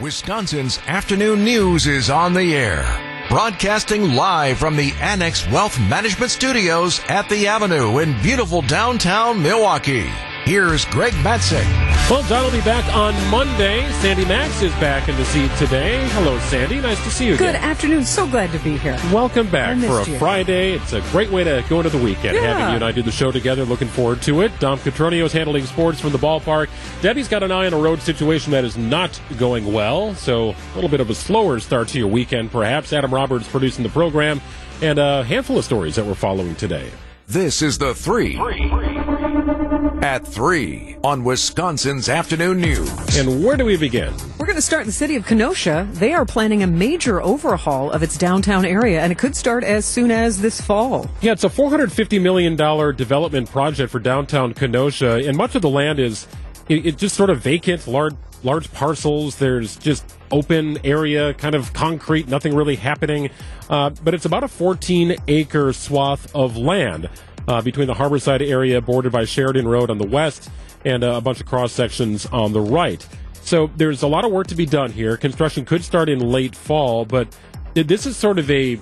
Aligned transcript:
Wisconsin's 0.00 0.78
afternoon 0.86 1.44
news 1.44 1.86
is 1.86 2.08
on 2.08 2.32
the 2.32 2.54
air. 2.54 2.86
Broadcasting 3.28 4.14
live 4.14 4.56
from 4.56 4.74
the 4.74 4.92
Annex 4.98 5.46
Wealth 5.48 5.78
Management 5.78 6.30
Studios 6.30 7.02
at 7.10 7.28
the 7.28 7.48
Avenue 7.48 7.98
in 7.98 8.18
beautiful 8.22 8.62
downtown 8.62 9.42
Milwaukee. 9.42 10.10
Here's 10.50 10.84
Greg 10.86 11.12
Matzek. 11.22 11.64
Well, 12.10 12.24
John 12.24 12.42
will 12.42 12.50
be 12.50 12.60
back 12.62 12.84
on 12.92 13.14
Monday. 13.30 13.88
Sandy 14.00 14.24
Max 14.24 14.60
is 14.62 14.72
back 14.80 15.08
in 15.08 15.14
the 15.14 15.24
seat 15.26 15.48
today. 15.58 16.04
Hello, 16.08 16.40
Sandy. 16.40 16.80
Nice 16.80 17.00
to 17.04 17.10
see 17.12 17.28
you 17.28 17.34
again. 17.34 17.46
Good 17.52 17.54
again. 17.54 17.70
afternoon. 17.70 18.04
So 18.04 18.26
glad 18.26 18.50
to 18.50 18.58
be 18.58 18.76
here. 18.76 18.98
Welcome 19.12 19.48
back 19.48 19.78
for 19.78 20.00
a 20.00 20.04
you. 20.04 20.18
Friday. 20.18 20.72
It's 20.72 20.92
a 20.92 21.02
great 21.12 21.30
way 21.30 21.44
to 21.44 21.64
go 21.68 21.76
into 21.76 21.90
the 21.90 22.02
weekend, 22.02 22.34
Yeah. 22.34 22.40
having 22.40 22.70
you 22.70 22.74
and 22.74 22.84
I 22.84 22.90
do 22.90 23.00
the 23.00 23.12
show 23.12 23.30
together. 23.30 23.64
Looking 23.64 23.86
forward 23.86 24.22
to 24.22 24.40
it. 24.40 24.50
Dom 24.58 24.80
Catronio 24.80 25.24
is 25.24 25.32
handling 25.32 25.66
sports 25.66 26.00
from 26.00 26.10
the 26.10 26.18
ballpark. 26.18 26.66
Debbie's 27.00 27.28
got 27.28 27.44
an 27.44 27.52
eye 27.52 27.66
on 27.66 27.72
a 27.72 27.78
road 27.78 28.02
situation 28.02 28.50
that 28.50 28.64
is 28.64 28.76
not 28.76 29.20
going 29.38 29.72
well, 29.72 30.16
so 30.16 30.48
a 30.48 30.74
little 30.74 30.90
bit 30.90 30.98
of 30.98 31.10
a 31.10 31.14
slower 31.14 31.60
start 31.60 31.86
to 31.90 31.98
your 31.98 32.08
weekend, 32.08 32.50
perhaps. 32.50 32.92
Adam 32.92 33.14
Roberts 33.14 33.46
producing 33.46 33.84
the 33.84 33.88
program, 33.88 34.40
and 34.82 34.98
a 34.98 35.22
handful 35.22 35.58
of 35.58 35.64
stories 35.64 35.94
that 35.94 36.04
we're 36.06 36.14
following 36.14 36.56
today. 36.56 36.90
This 37.28 37.62
is 37.62 37.78
the 37.78 37.94
three 37.94 38.36
at 40.02 40.26
three 40.26 40.96
on 41.04 41.24
Wisconsin's 41.24 42.08
afternoon 42.08 42.60
news. 42.60 43.16
And 43.16 43.44
where 43.44 43.56
do 43.56 43.64
we 43.64 43.76
begin? 43.76 44.14
We're 44.38 44.46
going 44.46 44.56
to 44.56 44.62
start 44.62 44.82
in 44.82 44.86
the 44.86 44.92
city 44.92 45.16
of 45.16 45.26
Kenosha. 45.26 45.86
They 45.92 46.12
are 46.12 46.24
planning 46.24 46.62
a 46.62 46.66
major 46.66 47.20
overhaul 47.20 47.90
of 47.90 48.02
its 48.02 48.16
downtown 48.16 48.64
area, 48.64 49.00
and 49.00 49.12
it 49.12 49.18
could 49.18 49.36
start 49.36 49.62
as 49.62 49.84
soon 49.84 50.10
as 50.10 50.40
this 50.40 50.60
fall. 50.60 51.10
Yeah, 51.20 51.32
it's 51.32 51.44
a 51.44 51.48
$450 51.48 52.20
million 52.20 52.56
development 52.56 53.50
project 53.50 53.92
for 53.92 53.98
downtown 53.98 54.54
Kenosha, 54.54 55.22
and 55.26 55.36
much 55.36 55.54
of 55.54 55.62
the 55.62 55.70
land 55.70 55.98
is 55.98 56.26
it, 56.68 56.86
it 56.86 56.98
just 56.98 57.16
sort 57.16 57.30
of 57.30 57.40
vacant, 57.40 57.86
large, 57.86 58.14
large 58.42 58.72
parcels. 58.72 59.36
There's 59.36 59.76
just 59.76 60.04
open 60.30 60.78
area, 60.84 61.34
kind 61.34 61.54
of 61.54 61.72
concrete, 61.72 62.28
nothing 62.28 62.54
really 62.54 62.76
happening. 62.76 63.30
Uh, 63.68 63.90
but 64.04 64.14
it's 64.14 64.24
about 64.24 64.44
a 64.44 64.48
14 64.48 65.16
acre 65.28 65.72
swath 65.72 66.34
of 66.34 66.56
land 66.56 67.10
uh, 67.50 67.60
between 67.60 67.88
the 67.88 67.94
Harborside 67.94 68.48
area 68.48 68.80
bordered 68.80 69.10
by 69.10 69.24
Sheridan 69.24 69.66
Road 69.66 69.90
on 69.90 69.98
the 69.98 70.06
west 70.06 70.48
and 70.84 71.02
uh, 71.02 71.14
a 71.14 71.20
bunch 71.20 71.40
of 71.40 71.46
cross 71.46 71.72
sections 71.72 72.24
on 72.26 72.52
the 72.52 72.60
right. 72.60 73.04
So 73.42 73.70
there's 73.76 74.02
a 74.02 74.06
lot 74.06 74.24
of 74.24 74.30
work 74.30 74.46
to 74.48 74.54
be 74.54 74.66
done 74.66 74.92
here. 74.92 75.16
Construction 75.16 75.64
could 75.64 75.82
start 75.82 76.08
in 76.08 76.20
late 76.20 76.54
fall, 76.54 77.04
but 77.04 77.36
this 77.74 78.06
is 78.06 78.16
sort 78.16 78.38
of 78.38 78.48
a 78.50 78.78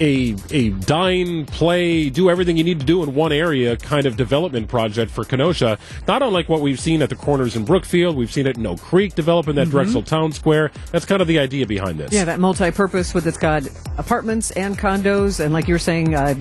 a 0.00 0.36
a 0.50 0.70
dine, 0.70 1.46
play, 1.46 2.08
do 2.08 2.30
everything 2.30 2.56
you 2.56 2.64
need 2.64 2.78
to 2.78 2.86
do 2.86 3.02
in 3.02 3.14
one 3.14 3.32
area 3.32 3.76
kind 3.76 4.06
of 4.06 4.16
development 4.16 4.68
project 4.68 5.10
for 5.10 5.24
Kenosha. 5.24 5.76
Not 6.06 6.22
unlike 6.22 6.48
what 6.48 6.60
we've 6.60 6.80
seen 6.80 7.02
at 7.02 7.08
the 7.08 7.16
corners 7.16 7.56
in 7.56 7.64
Brookfield. 7.64 8.16
We've 8.16 8.32
seen 8.32 8.46
it 8.46 8.56
in 8.56 8.66
Oak 8.66 8.80
Creek 8.80 9.14
developing 9.16 9.56
that 9.56 9.68
Drexel 9.68 10.02
Town 10.02 10.32
Square. 10.32 10.70
That's 10.92 11.04
kind 11.04 11.20
of 11.20 11.28
the 11.28 11.40
idea 11.40 11.66
behind 11.66 11.98
this. 11.98 12.12
Yeah, 12.12 12.24
that 12.24 12.38
multi-purpose 12.38 13.14
with 13.14 13.26
it's 13.26 13.36
got 13.36 13.64
apartments 13.98 14.52
and 14.52 14.78
condos, 14.78 15.40
and 15.40 15.52
like 15.52 15.66
you 15.66 15.74
were 15.74 15.78
saying, 15.78 16.14
uh, 16.14 16.34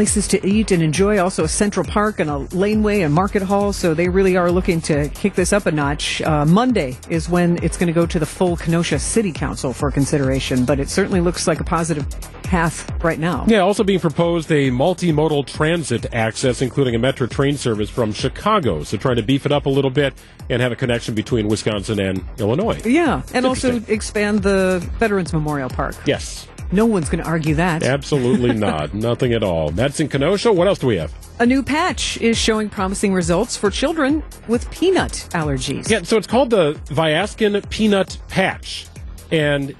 places 0.00 0.26
to 0.26 0.48
eat 0.48 0.70
and 0.70 0.82
enjoy. 0.82 1.18
Also, 1.18 1.44
a 1.44 1.48
central 1.48 1.84
park 1.84 2.20
and 2.20 2.30
a 2.30 2.38
laneway 2.56 3.02
and 3.02 3.12
market 3.12 3.42
hall. 3.42 3.70
So 3.70 3.92
they 3.92 4.08
really 4.08 4.34
are 4.34 4.50
looking 4.50 4.80
to 4.82 5.10
kick 5.10 5.34
this 5.34 5.52
up 5.52 5.66
a 5.66 5.70
notch. 5.70 6.22
Uh, 6.22 6.46
Monday 6.46 6.96
is 7.10 7.28
when 7.28 7.62
it's 7.62 7.76
going 7.76 7.88
to 7.88 7.92
go 7.92 8.06
to 8.06 8.18
the 8.18 8.24
full 8.24 8.56
Kenosha 8.56 8.98
City 8.98 9.30
Council 9.30 9.74
for 9.74 9.90
consideration, 9.90 10.64
but 10.64 10.80
it 10.80 10.88
certainly 10.88 11.20
looks 11.20 11.46
like 11.46 11.60
a 11.60 11.64
positive 11.64 12.06
path 12.42 12.90
right 13.04 13.18
now. 13.18 13.44
Yeah, 13.46 13.60
also 13.60 13.84
being 13.84 14.00
proposed 14.00 14.50
a 14.50 14.70
multimodal 14.70 15.46
transit 15.46 16.14
access, 16.14 16.62
including 16.62 16.94
a 16.94 16.98
metro 16.98 17.26
train 17.26 17.58
service 17.58 17.90
from 17.90 18.14
Chicago. 18.14 18.82
So 18.84 18.96
trying 18.96 19.16
to 19.16 19.22
beef 19.22 19.44
it 19.44 19.52
up 19.52 19.66
a 19.66 19.68
little 19.68 19.90
bit 19.90 20.14
and 20.48 20.62
have 20.62 20.72
a 20.72 20.76
connection 20.76 21.14
between 21.14 21.46
Wisconsin 21.46 22.00
and 22.00 22.24
Illinois. 22.38 22.80
Yeah, 22.86 23.22
and 23.34 23.44
also 23.44 23.82
expand 23.86 24.42
the 24.42 24.80
Veterans 24.98 25.32
Memorial 25.32 25.68
Park. 25.68 25.94
Yes, 26.06 26.48
No 26.72 26.86
one's 26.86 27.08
going 27.08 27.22
to 27.22 27.28
argue 27.28 27.54
that. 27.56 27.82
absolutely 27.82 28.52
not. 28.54 28.94
Nothing 28.94 29.32
at 29.32 29.42
all. 29.42 29.70
That's 29.70 29.98
in 30.00 30.08
Kenosha. 30.08 30.52
What 30.52 30.68
else 30.68 30.78
do 30.78 30.86
we 30.86 30.96
have? 30.96 31.12
A 31.40 31.46
new 31.46 31.62
patch 31.62 32.16
is 32.18 32.36
showing 32.38 32.68
promising 32.68 33.12
results 33.12 33.56
for 33.56 33.70
children 33.70 34.22
with 34.46 34.70
peanut 34.70 35.28
allergies. 35.32 35.88
Yeah, 35.90 36.02
so 36.02 36.16
it's 36.16 36.26
called 36.26 36.50
the 36.50 36.74
Viaskin 36.86 37.68
Peanut 37.70 38.18
Patch. 38.28 38.86
And 39.32 39.74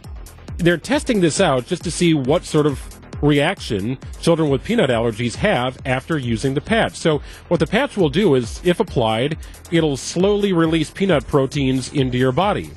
they're 0.58 0.78
testing 0.78 1.20
this 1.20 1.40
out 1.40 1.66
just 1.66 1.84
to 1.84 1.90
see 1.90 2.14
what 2.14 2.44
sort 2.44 2.66
of 2.66 2.80
reaction 3.22 3.98
children 4.20 4.48
with 4.48 4.64
peanut 4.64 4.90
allergies 4.90 5.34
have 5.34 5.78
after 5.84 6.16
using 6.18 6.54
the 6.54 6.60
patch. 6.60 6.96
So 6.96 7.20
what 7.48 7.60
the 7.60 7.66
patch 7.66 7.96
will 7.96 8.08
do 8.08 8.34
is, 8.34 8.60
if 8.64 8.80
applied, 8.80 9.36
it'll 9.70 9.96
slowly 9.96 10.52
release 10.52 10.90
peanut 10.90 11.26
proteins 11.26 11.92
into 11.92 12.16
your 12.18 12.32
body. 12.32 12.70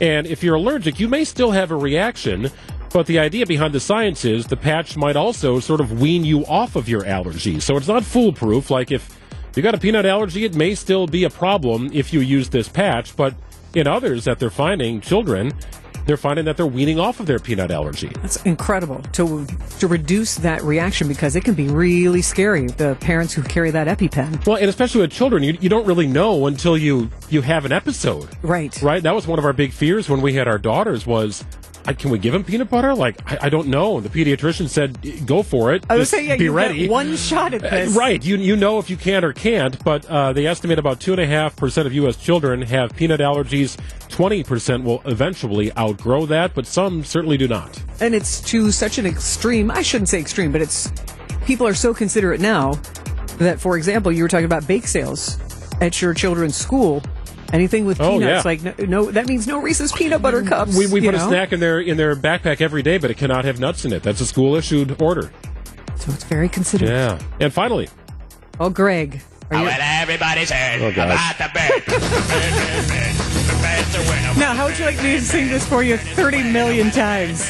And 0.00 0.26
if 0.26 0.42
you're 0.42 0.56
allergic, 0.56 0.98
you 0.98 1.08
may 1.08 1.22
still 1.24 1.52
have 1.52 1.70
a 1.70 1.76
reaction, 1.76 2.50
but 2.94 3.06
the 3.06 3.18
idea 3.18 3.44
behind 3.44 3.74
the 3.74 3.80
science 3.80 4.24
is 4.24 4.46
the 4.46 4.56
patch 4.56 4.96
might 4.96 5.16
also 5.16 5.58
sort 5.58 5.80
of 5.80 6.00
wean 6.00 6.24
you 6.24 6.46
off 6.46 6.76
of 6.76 6.88
your 6.88 7.04
allergy. 7.04 7.58
So 7.58 7.76
it's 7.76 7.88
not 7.88 8.04
foolproof. 8.04 8.70
Like 8.70 8.92
if 8.92 9.18
you 9.56 9.64
got 9.64 9.74
a 9.74 9.78
peanut 9.78 10.06
allergy, 10.06 10.44
it 10.44 10.54
may 10.54 10.76
still 10.76 11.08
be 11.08 11.24
a 11.24 11.30
problem 11.30 11.90
if 11.92 12.12
you 12.12 12.20
use 12.20 12.50
this 12.50 12.68
patch, 12.68 13.16
but 13.16 13.34
in 13.74 13.88
others 13.88 14.24
that 14.26 14.38
they're 14.38 14.48
finding, 14.48 15.00
children, 15.00 15.52
they're 16.06 16.16
finding 16.16 16.44
that 16.44 16.56
they're 16.56 16.68
weaning 16.68 17.00
off 17.00 17.18
of 17.18 17.26
their 17.26 17.40
peanut 17.40 17.72
allergy. 17.72 18.12
That's 18.20 18.40
incredible 18.44 19.02
to 19.14 19.44
to 19.80 19.86
reduce 19.88 20.36
that 20.36 20.62
reaction 20.62 21.08
because 21.08 21.34
it 21.34 21.42
can 21.42 21.54
be 21.54 21.66
really 21.66 22.22
scary. 22.22 22.68
The 22.68 22.94
parents 23.00 23.32
who 23.32 23.42
carry 23.42 23.72
that 23.72 23.88
EpiPen. 23.88 24.46
Well, 24.46 24.56
and 24.56 24.68
especially 24.68 25.00
with 25.00 25.10
children, 25.10 25.42
you, 25.42 25.58
you 25.60 25.68
don't 25.68 25.86
really 25.86 26.06
know 26.06 26.46
until 26.46 26.78
you 26.78 27.10
you 27.28 27.42
have 27.42 27.64
an 27.64 27.72
episode. 27.72 28.28
Right. 28.42 28.80
Right? 28.82 29.02
That 29.02 29.16
was 29.16 29.26
one 29.26 29.40
of 29.40 29.44
our 29.44 29.52
big 29.52 29.72
fears 29.72 30.08
when 30.08 30.20
we 30.20 30.34
had 30.34 30.46
our 30.46 30.58
daughters 30.58 31.06
was, 31.06 31.44
I, 31.86 31.92
can 31.92 32.10
we 32.10 32.18
give 32.18 32.34
him 32.34 32.44
peanut 32.44 32.70
butter? 32.70 32.94
Like, 32.94 33.20
I, 33.30 33.46
I 33.46 33.48
don't 33.48 33.68
know. 33.68 34.00
The 34.00 34.08
pediatrician 34.08 34.68
said, 34.68 35.26
go 35.26 35.42
for 35.42 35.72
it. 35.74 35.84
I 35.90 35.96
was 35.96 36.08
saying, 36.08 36.28
yeah, 36.28 36.36
be 36.36 36.44
you 36.44 36.52
ready. 36.52 36.88
one 36.88 37.16
shot 37.16 37.54
at 37.54 37.64
Uh, 37.64 37.70
this. 37.70 37.96
Right. 37.96 38.24
You, 38.24 38.36
you 38.36 38.56
know 38.56 38.78
if 38.78 38.88
you 38.90 38.96
can 38.96 39.24
or 39.24 39.32
can't, 39.32 39.82
but 39.84 40.06
uh, 40.06 40.32
they 40.32 40.46
estimate 40.46 40.78
about 40.78 41.00
2.5% 41.00 41.86
of 41.86 41.92
U.S. 41.92 42.16
children 42.16 42.62
have 42.62 42.94
peanut 42.96 43.20
allergies. 43.20 43.76
20% 44.08 44.84
will 44.84 45.02
eventually 45.04 45.76
outgrow 45.76 46.26
that, 46.26 46.54
but 46.54 46.66
some 46.66 47.04
certainly 47.04 47.36
do 47.36 47.48
not. 47.48 47.82
And 48.00 48.14
it's 48.14 48.40
to 48.42 48.70
such 48.70 48.98
an 48.98 49.06
extreme. 49.06 49.70
I 49.70 49.82
shouldn't 49.82 50.08
say 50.08 50.20
extreme, 50.20 50.52
but 50.52 50.60
it's 50.62 50.90
people 51.44 51.66
are 51.66 51.74
so 51.74 51.92
considerate 51.92 52.40
now 52.40 52.72
that, 53.38 53.60
for 53.60 53.76
example, 53.76 54.12
you 54.12 54.22
were 54.22 54.28
talking 54.28 54.44
about 54.46 54.66
bake 54.66 54.86
sales 54.86 55.38
at 55.80 56.00
your 56.00 56.14
children's 56.14 56.56
school. 56.56 57.02
Anything 57.52 57.84
with 57.84 58.00
Oh, 58.00 58.18
peanuts, 58.18 58.44
yeah. 58.44 58.50
like 58.50 58.62
no, 58.80 58.84
no, 59.04 59.10
that 59.10 59.26
means 59.28 59.46
no 59.46 59.60
Reese's 59.60 59.92
peanut 59.92 60.22
butter 60.22 60.42
cups. 60.42 60.76
We, 60.76 60.86
we 60.86 61.00
you 61.02 61.10
put 61.10 61.14
a 61.14 61.20
snack 61.20 61.52
in 61.52 61.60
their 61.60 61.78
in 61.80 61.96
their 61.96 62.16
backpack 62.16 62.60
every 62.60 62.82
day, 62.82 62.98
but 62.98 63.10
it 63.10 63.16
cannot 63.16 63.44
have 63.44 63.60
nuts 63.60 63.84
in 63.84 63.92
it. 63.92 64.02
That's 64.02 64.20
a 64.20 64.26
school 64.26 64.56
issued 64.56 65.00
order. 65.00 65.30
so 65.96 66.10
it's 66.12 66.24
very 66.24 66.48
considerate. 66.48 66.90
Yeah. 66.90 67.18
And 67.40 67.52
finally, 67.52 67.88
Oh, 68.58 68.70
Greg, 68.70 69.20
are 69.50 69.58
you, 69.58 69.64
Well, 69.64 69.78
everybody's 69.80 70.50
heard 70.50 70.80
Oh, 70.82 70.88
about 70.88 71.38
the 71.38 71.50
bird. 71.54 71.84
bird, 71.86 72.00
bird, 72.00 72.88
bird. 72.88 73.14
Bird's 73.62 74.38
now 74.38 74.52
how 74.54 74.66
would 74.66 74.78
you 74.78 74.84
like 74.84 74.96
me 75.02 75.12
to 75.12 75.20
sing 75.20 75.48
this 75.48 75.66
for 75.66 75.82
you 75.84 75.96
thirty 75.96 76.42
million 76.42 76.90
times? 76.90 77.48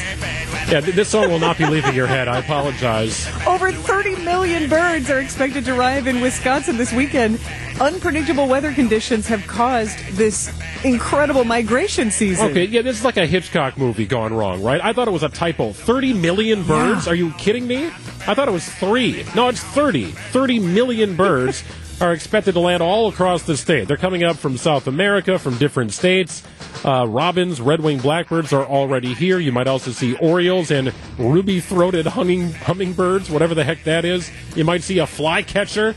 yeah, 0.69 0.81
th- 0.81 0.95
this 0.95 1.09
song 1.09 1.29
will 1.29 1.39
not 1.39 1.57
be 1.57 1.65
leaving 1.65 1.93
your 1.95 2.05
head. 2.07 2.27
I 2.27 2.39
apologize. 2.39 3.27
Over 3.47 3.71
30 3.71 4.17
million 4.23 4.69
birds 4.69 5.09
are 5.09 5.19
expected 5.19 5.65
to 5.65 5.75
arrive 5.77 6.05
in 6.07 6.21
Wisconsin 6.21 6.77
this 6.77 6.91
weekend. 6.93 7.39
Unpredictable 7.79 8.47
weather 8.47 8.71
conditions 8.71 9.27
have 9.27 9.45
caused 9.47 9.99
this 10.15 10.49
incredible 10.85 11.43
migration 11.43 12.09
season. 12.09 12.49
Okay, 12.51 12.65
yeah, 12.65 12.81
this 12.81 12.97
is 12.97 13.03
like 13.03 13.17
a 13.17 13.25
Hitchcock 13.25 13.77
movie 13.77 14.05
gone 14.05 14.33
wrong, 14.33 14.63
right? 14.63 14.79
I 14.81 14.93
thought 14.93 15.09
it 15.09 15.11
was 15.11 15.23
a 15.23 15.29
typo. 15.29 15.73
30 15.73 16.13
million 16.13 16.63
birds? 16.63 17.05
Yeah. 17.05 17.11
Are 17.11 17.15
you 17.15 17.31
kidding 17.33 17.67
me? 17.67 17.87
I 18.27 18.33
thought 18.33 18.47
it 18.47 18.51
was 18.51 18.67
three. 18.67 19.25
No, 19.35 19.49
it's 19.49 19.61
30. 19.61 20.05
30 20.05 20.59
million 20.59 21.17
birds 21.17 21.65
are 22.01 22.13
expected 22.13 22.53
to 22.53 22.59
land 22.61 22.81
all 22.81 23.09
across 23.09 23.43
the 23.43 23.57
state. 23.57 23.89
They're 23.89 23.97
coming 23.97 24.23
up 24.23 24.37
from 24.37 24.57
South 24.57 24.87
America, 24.87 25.37
from 25.37 25.57
different 25.57 25.91
states. 25.91 26.43
Uh, 26.83 27.05
robins, 27.07 27.59
red-winged 27.59 28.03
blackbirds 28.03 28.53
are 28.53 28.65
already 28.65 29.13
here. 29.13 29.39
You 29.39 29.51
might 29.51 29.67
also 29.67 29.91
see 29.91 30.15
orioles 30.17 30.71
and 30.71 30.93
ruby-throated 31.17 32.05
humming, 32.05 32.53
hummingbirds, 32.53 33.29
whatever 33.29 33.53
the 33.55 33.63
heck 33.63 33.83
that 33.83 34.05
is. 34.05 34.29
You 34.55 34.63
might 34.65 34.83
see 34.83 34.99
a 34.99 35.07
flycatcher. 35.07 35.95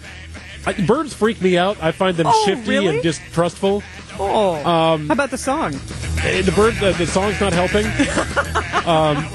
Birds 0.72 1.14
freak 1.14 1.40
me 1.40 1.56
out. 1.58 1.82
I 1.82 1.92
find 1.92 2.16
them 2.16 2.26
Oh, 2.28 2.42
shifty 2.46 2.70
really? 2.70 2.88
and 2.94 3.02
distrustful. 3.02 3.82
Oh. 4.18 4.54
Um, 4.64 5.06
How 5.08 5.12
about 5.14 5.30
the 5.30 5.38
song? 5.38 5.74
Eh, 6.22 6.42
The 6.42 6.52
bird, 6.52 6.74
the, 6.76 6.92
the 6.92 7.06
song's 7.06 7.40
not 7.40 7.52
helping. 7.52 7.86
um, 8.86 9.26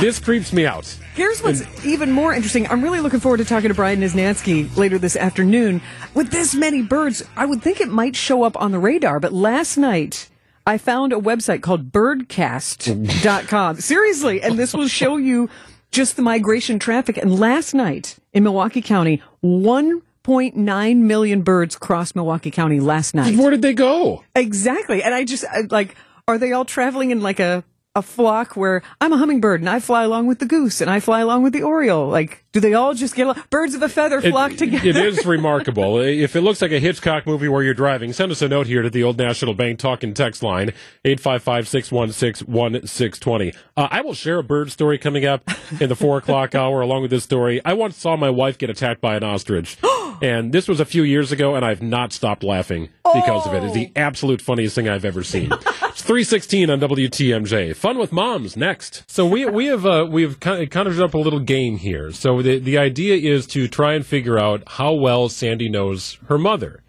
this 0.00 0.18
creeps 0.18 0.52
me 0.52 0.66
out. 0.66 0.86
Here's 1.14 1.42
what's 1.42 1.62
even 1.84 2.12
more 2.12 2.32
interesting. 2.34 2.66
I'm 2.68 2.82
really 2.82 3.00
looking 3.00 3.20
forward 3.20 3.38
to 3.38 3.44
talking 3.44 3.68
to 3.68 3.74
Brian 3.74 4.00
Niznansky 4.00 4.76
later 4.76 4.98
this 4.98 5.16
afternoon. 5.16 5.80
With 6.14 6.30
this 6.30 6.54
many 6.54 6.82
birds, 6.82 7.24
I 7.36 7.46
would 7.46 7.62
think 7.62 7.80
it 7.80 7.88
might 7.88 8.14
show 8.14 8.42
up 8.44 8.60
on 8.60 8.70
the 8.70 8.78
radar, 8.78 9.18
but 9.18 9.32
last 9.32 9.76
night 9.76 10.28
I 10.66 10.78
found 10.78 11.12
a 11.12 11.16
website 11.16 11.62
called 11.62 11.90
birdcast.com. 11.90 13.76
Seriously, 13.80 14.42
and 14.42 14.58
this 14.58 14.74
will 14.74 14.88
show 14.88 15.16
you 15.16 15.48
just 15.90 16.16
the 16.16 16.22
migration 16.22 16.78
traffic. 16.78 17.16
And 17.16 17.38
last 17.38 17.74
night 17.74 18.16
in 18.32 18.44
Milwaukee 18.44 18.82
County, 18.82 19.22
1 19.40 20.02
6.9 20.32 20.96
million 20.98 21.40
birds 21.42 21.74
crossed 21.76 22.14
Milwaukee 22.14 22.50
County 22.50 22.80
last 22.80 23.14
night. 23.14 23.36
Where 23.38 23.50
did 23.50 23.62
they 23.62 23.72
go? 23.72 24.24
Exactly. 24.36 25.02
And 25.02 25.14
I 25.14 25.24
just 25.24 25.42
like, 25.70 25.96
are 26.26 26.36
they 26.36 26.52
all 26.52 26.66
traveling 26.66 27.10
in 27.10 27.22
like 27.22 27.40
a, 27.40 27.64
a 27.94 28.02
flock 28.02 28.54
where 28.54 28.82
I'm 29.00 29.14
a 29.14 29.16
hummingbird 29.16 29.60
and 29.62 29.70
I 29.70 29.80
fly 29.80 30.04
along 30.04 30.26
with 30.26 30.38
the 30.38 30.44
goose 30.44 30.82
and 30.82 30.90
I 30.90 31.00
fly 31.00 31.20
along 31.20 31.44
with 31.44 31.54
the 31.54 31.62
oriole? 31.62 32.08
Like, 32.08 32.44
do 32.52 32.60
they 32.60 32.74
all 32.74 32.92
just 32.92 33.14
get 33.14 33.22
along? 33.24 33.42
Birds 33.48 33.74
of 33.74 33.80
a 33.82 33.88
feather 33.88 34.20
flock 34.20 34.52
It- 34.52 34.58
together. 34.58 34.86
It 34.86 34.96
is 34.96 35.24
remarkable. 35.26 35.98
If 35.98 36.36
it 36.36 36.42
looks 36.42 36.60
like 36.60 36.72
a 36.72 36.78
Hitchcock 36.78 37.26
movie 37.26 37.48
where 37.48 37.62
you're 37.62 37.72
driving, 37.72 38.12
send 38.12 38.30
us 38.30 38.42
a 38.42 38.48
note 38.48 38.66
here 38.66 38.82
to 38.82 38.90
the 38.90 39.02
Old 39.02 39.16
National 39.16 39.54
Bank 39.54 39.78
talk 39.78 40.02
and 40.02 40.14
text 40.14 40.42
line, 40.42 40.74
855-616-1620. 41.06 43.56
Uh, 43.78 43.88
I 43.90 44.02
will 44.02 44.12
share 44.14 44.36
a 44.38 44.42
bird 44.44 44.70
story 44.70 44.98
coming 44.98 45.24
up 45.24 45.48
in 45.80 45.88
the 45.88 45.96
4 45.96 46.18
o'clock 46.18 46.54
hour 46.58 46.82
along 46.82 47.00
with 47.00 47.10
this 47.10 47.24
story. 47.24 47.62
I 47.64 47.72
once 47.72 47.96
saw 47.96 48.14
my 48.16 48.28
wife 48.28 48.58
get 48.58 48.68
attacked 48.68 49.00
by 49.00 49.16
an 49.16 49.24
ostrich. 49.24 49.78
and 50.22 50.52
this 50.52 50.68
was 50.68 50.80
a 50.80 50.84
few 50.84 51.02
years 51.02 51.32
ago, 51.32 51.54
and 51.54 51.64
I've 51.64 51.82
not 51.82 52.12
stopped 52.12 52.42
laughing 52.42 52.88
because 53.04 53.46
of 53.46 53.54
it. 53.54 53.64
It's 53.64 53.74
the 53.74 53.92
absolute 53.96 54.40
funniest 54.40 54.74
thing 54.74 54.88
I've 54.88 55.04
ever 55.04 55.22
seen. 55.22 55.50
it's 55.52 56.02
316 56.02 56.70
on 56.70 56.80
WTMJ. 56.80 57.74
Fun 57.76 57.98
with 57.98 58.12
moms 58.12 58.56
next. 58.56 59.04
So 59.10 59.26
we, 59.26 59.46
we 59.46 59.66
have, 59.66 59.86
uh, 59.86 60.06
we've 60.08 60.40
kind 60.40 60.62
of 60.62 60.70
conjured 60.70 61.00
up 61.00 61.14
a 61.14 61.18
little 61.18 61.40
game 61.40 61.78
here. 61.78 62.12
So 62.12 62.42
the, 62.42 62.58
the 62.58 62.78
idea 62.78 63.16
is 63.16 63.46
to 63.48 63.68
try 63.68 63.94
and 63.94 64.04
figure 64.04 64.38
out 64.38 64.62
how 64.66 64.92
well 64.92 65.28
Sandy 65.28 65.68
knows 65.68 66.18
her 66.28 66.38
mother. 66.38 66.82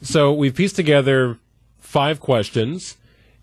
So 0.00 0.32
we've 0.32 0.54
pieced 0.54 0.76
together 0.76 1.38
five 1.78 2.20
questions, 2.20 2.96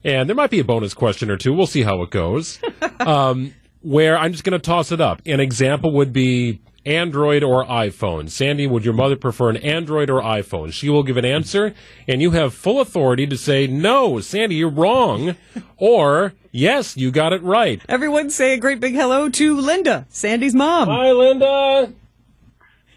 and 0.04 0.28
there 0.28 0.36
might 0.36 0.50
be 0.50 0.60
a 0.60 0.64
bonus 0.64 0.94
question 0.94 1.30
or 1.30 1.38
two. 1.38 1.54
We'll 1.54 1.68
see 1.68 1.84
how 1.84 2.02
it 2.02 2.10
goes. 2.10 2.60
um, 3.00 3.54
where 3.82 4.18
I'm 4.18 4.32
just 4.32 4.44
going 4.44 4.60
to 4.60 4.66
toss 4.66 4.92
it 4.92 5.02
up. 5.02 5.22
An 5.26 5.40
example 5.40 5.92
would 5.94 6.12
be 6.14 6.62
Android 6.86 7.44
or 7.44 7.66
iPhone. 7.66 8.30
Sandy, 8.30 8.66
would 8.68 8.84
your 8.86 8.94
mother 8.94 9.16
prefer 9.16 9.50
an 9.50 9.58
Android 9.58 10.10
or 10.10 10.22
iPhone? 10.22 10.72
She 10.74 10.90
will 10.90 11.04
give 11.04 11.18
an 11.18 11.26
answer, 11.26 11.74
and 12.08 12.22
you 12.22 12.32
have 12.32 12.54
full 12.54 12.82
authority 12.82 13.28
to 13.28 13.38
say, 13.38 13.68
no, 13.68 14.20
Sandy, 14.20 14.56
you're 14.56 14.70
wrong, 14.70 15.36
or 15.78 16.34
yes, 16.52 16.98
you 16.98 17.12
got 17.12 17.34
it 17.34 17.44
right. 17.44 17.82
Everyone 17.88 18.30
say 18.30 18.54
a 18.54 18.58
great 18.58 18.80
big 18.80 18.94
hello 18.94 19.30
to 19.30 19.60
Linda, 19.60 20.06
Sandy's 20.10 20.56
mom. 20.56 20.88
Hi, 20.88 21.12
Linda. 21.12 21.94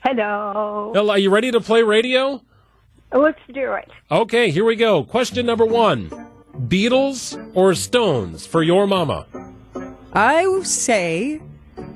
Hello. 0.03 0.93
Hello, 0.95 1.11
Are 1.11 1.19
you 1.19 1.31
ready 1.31 1.53
to 1.53 1.61
play 1.61 1.83
radio? 1.83 2.43
Let's 3.13 3.39
do 3.53 3.75
it. 3.75 3.89
Okay, 4.11 4.51
here 4.51 4.65
we 4.65 4.75
go. 4.75 5.05
Question 5.05 5.45
number 5.47 5.67
one 5.67 6.09
Beatles 6.67 7.39
or 7.55 7.75
Stones 7.75 8.47
for 8.47 8.63
your 8.63 8.87
mama? 8.87 9.27
I 10.15 10.61
say 10.63 11.41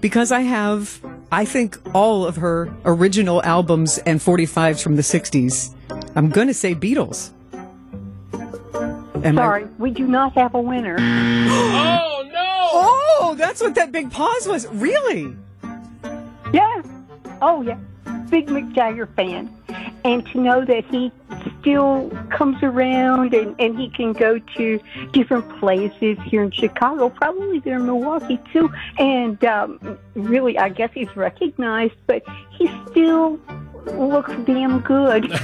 because 0.00 0.32
I 0.32 0.40
have, 0.40 1.00
I 1.30 1.44
think, 1.44 1.78
all 1.94 2.24
of 2.26 2.36
her 2.36 2.74
original 2.84 3.42
albums 3.42 3.98
and 3.98 4.20
45s 4.20 4.82
from 4.82 4.96
the 4.96 5.02
60s, 5.02 5.74
I'm 6.14 6.30
going 6.30 6.48
to 6.48 6.54
say 6.54 6.74
Beatles. 6.74 7.30
Am 9.24 9.38
I- 9.38 9.42
Sorry, 9.42 9.64
we 9.78 9.90
do 9.90 10.06
not 10.06 10.32
have 10.34 10.54
a 10.54 10.60
winner. 10.60 10.96
Oh, 11.48 12.22
no! 12.32 12.68
Oh, 12.72 13.34
that's 13.38 13.60
what 13.60 13.74
that 13.74 13.92
big 13.92 14.10
pause 14.10 14.46
was. 14.48 14.66
Really? 14.68 15.34
Yeah. 16.52 16.82
Oh, 17.42 17.62
yeah. 17.62 17.78
Big 18.30 18.46
Mick 18.48 18.72
Jagger 18.74 19.06
fan. 19.06 19.50
And 20.04 20.26
to 20.28 20.40
know 20.40 20.64
that 20.64 20.84
he 20.86 21.12
still 21.66 22.08
comes 22.30 22.62
around 22.62 23.34
and, 23.34 23.56
and 23.58 23.76
he 23.76 23.90
can 23.90 24.12
go 24.12 24.38
to 24.38 24.80
different 25.12 25.48
places 25.58 26.16
here 26.24 26.44
in 26.44 26.50
Chicago, 26.52 27.08
probably 27.08 27.58
there 27.58 27.76
in 27.76 27.86
Milwaukee 27.86 28.38
too. 28.52 28.70
And 28.98 29.44
um, 29.44 29.98
really, 30.14 30.56
I 30.58 30.68
guess 30.68 30.90
he's 30.94 31.14
recognized, 31.16 31.94
but 32.06 32.22
he 32.50 32.70
still 32.90 33.40
looks 33.86 34.32
damn 34.44 34.78
good. 34.80 35.28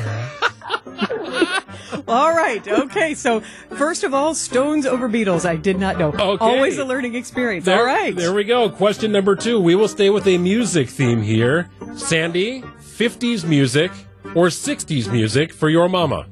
All 2.08 2.32
right. 2.32 2.66
Okay. 2.66 3.14
So, 3.14 3.40
first 3.70 4.04
of 4.04 4.14
all, 4.14 4.34
Stones 4.34 4.86
over 4.86 5.08
Beatles. 5.08 5.44
I 5.44 5.56
did 5.56 5.78
not 5.78 5.98
know. 5.98 6.12
Okay. 6.12 6.44
Always 6.44 6.78
a 6.78 6.84
learning 6.84 7.16
experience. 7.16 7.64
There, 7.64 7.78
all 7.78 7.84
right. 7.84 8.14
There 8.14 8.32
we 8.32 8.44
go. 8.44 8.70
Question 8.70 9.12
number 9.12 9.34
two. 9.36 9.60
We 9.60 9.74
will 9.74 9.88
stay 9.88 10.08
with 10.08 10.26
a 10.26 10.38
music 10.38 10.88
theme 10.88 11.20
here. 11.20 11.69
Sandy, 11.96 12.62
50s 12.62 13.44
music 13.44 13.90
or 14.34 14.46
60s 14.49 15.11
music 15.11 15.52
for 15.52 15.69
your 15.69 15.88
mama? 15.88 16.26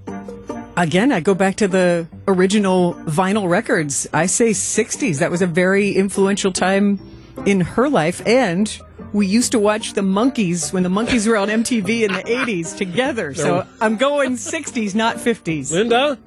Again, 0.76 1.12
I 1.12 1.20
go 1.20 1.35
back 1.35 1.56
to 1.56 1.69
the 1.69 2.06
original 2.26 2.94
vinyl 2.94 3.49
records. 3.49 4.08
I 4.12 4.26
say 4.26 4.50
60s. 4.50 5.19
That 5.19 5.31
was 5.31 5.43
a 5.43 5.47
very 5.47 5.93
influential 5.93 6.52
time 6.52 6.99
in 7.44 7.61
her 7.61 7.88
life. 7.88 8.26
And 8.26 8.81
we 9.12 9.26
used 9.26 9.52
to 9.52 9.58
watch 9.58 9.93
the 9.93 10.00
Monkees 10.00 10.73
when 10.73 10.82
the 10.82 10.88
Monkees 10.88 11.26
were 11.26 11.37
on 11.37 11.49
MTV 11.49 12.02
in 12.02 12.12
the 12.12 12.23
80s 12.23 12.76
together. 12.76 13.35
So 13.35 13.67
I'm 13.81 13.97
going 13.97 14.32
60s, 14.32 14.94
not 14.94 15.17
50s. 15.17 15.73
Linda? 15.73 16.19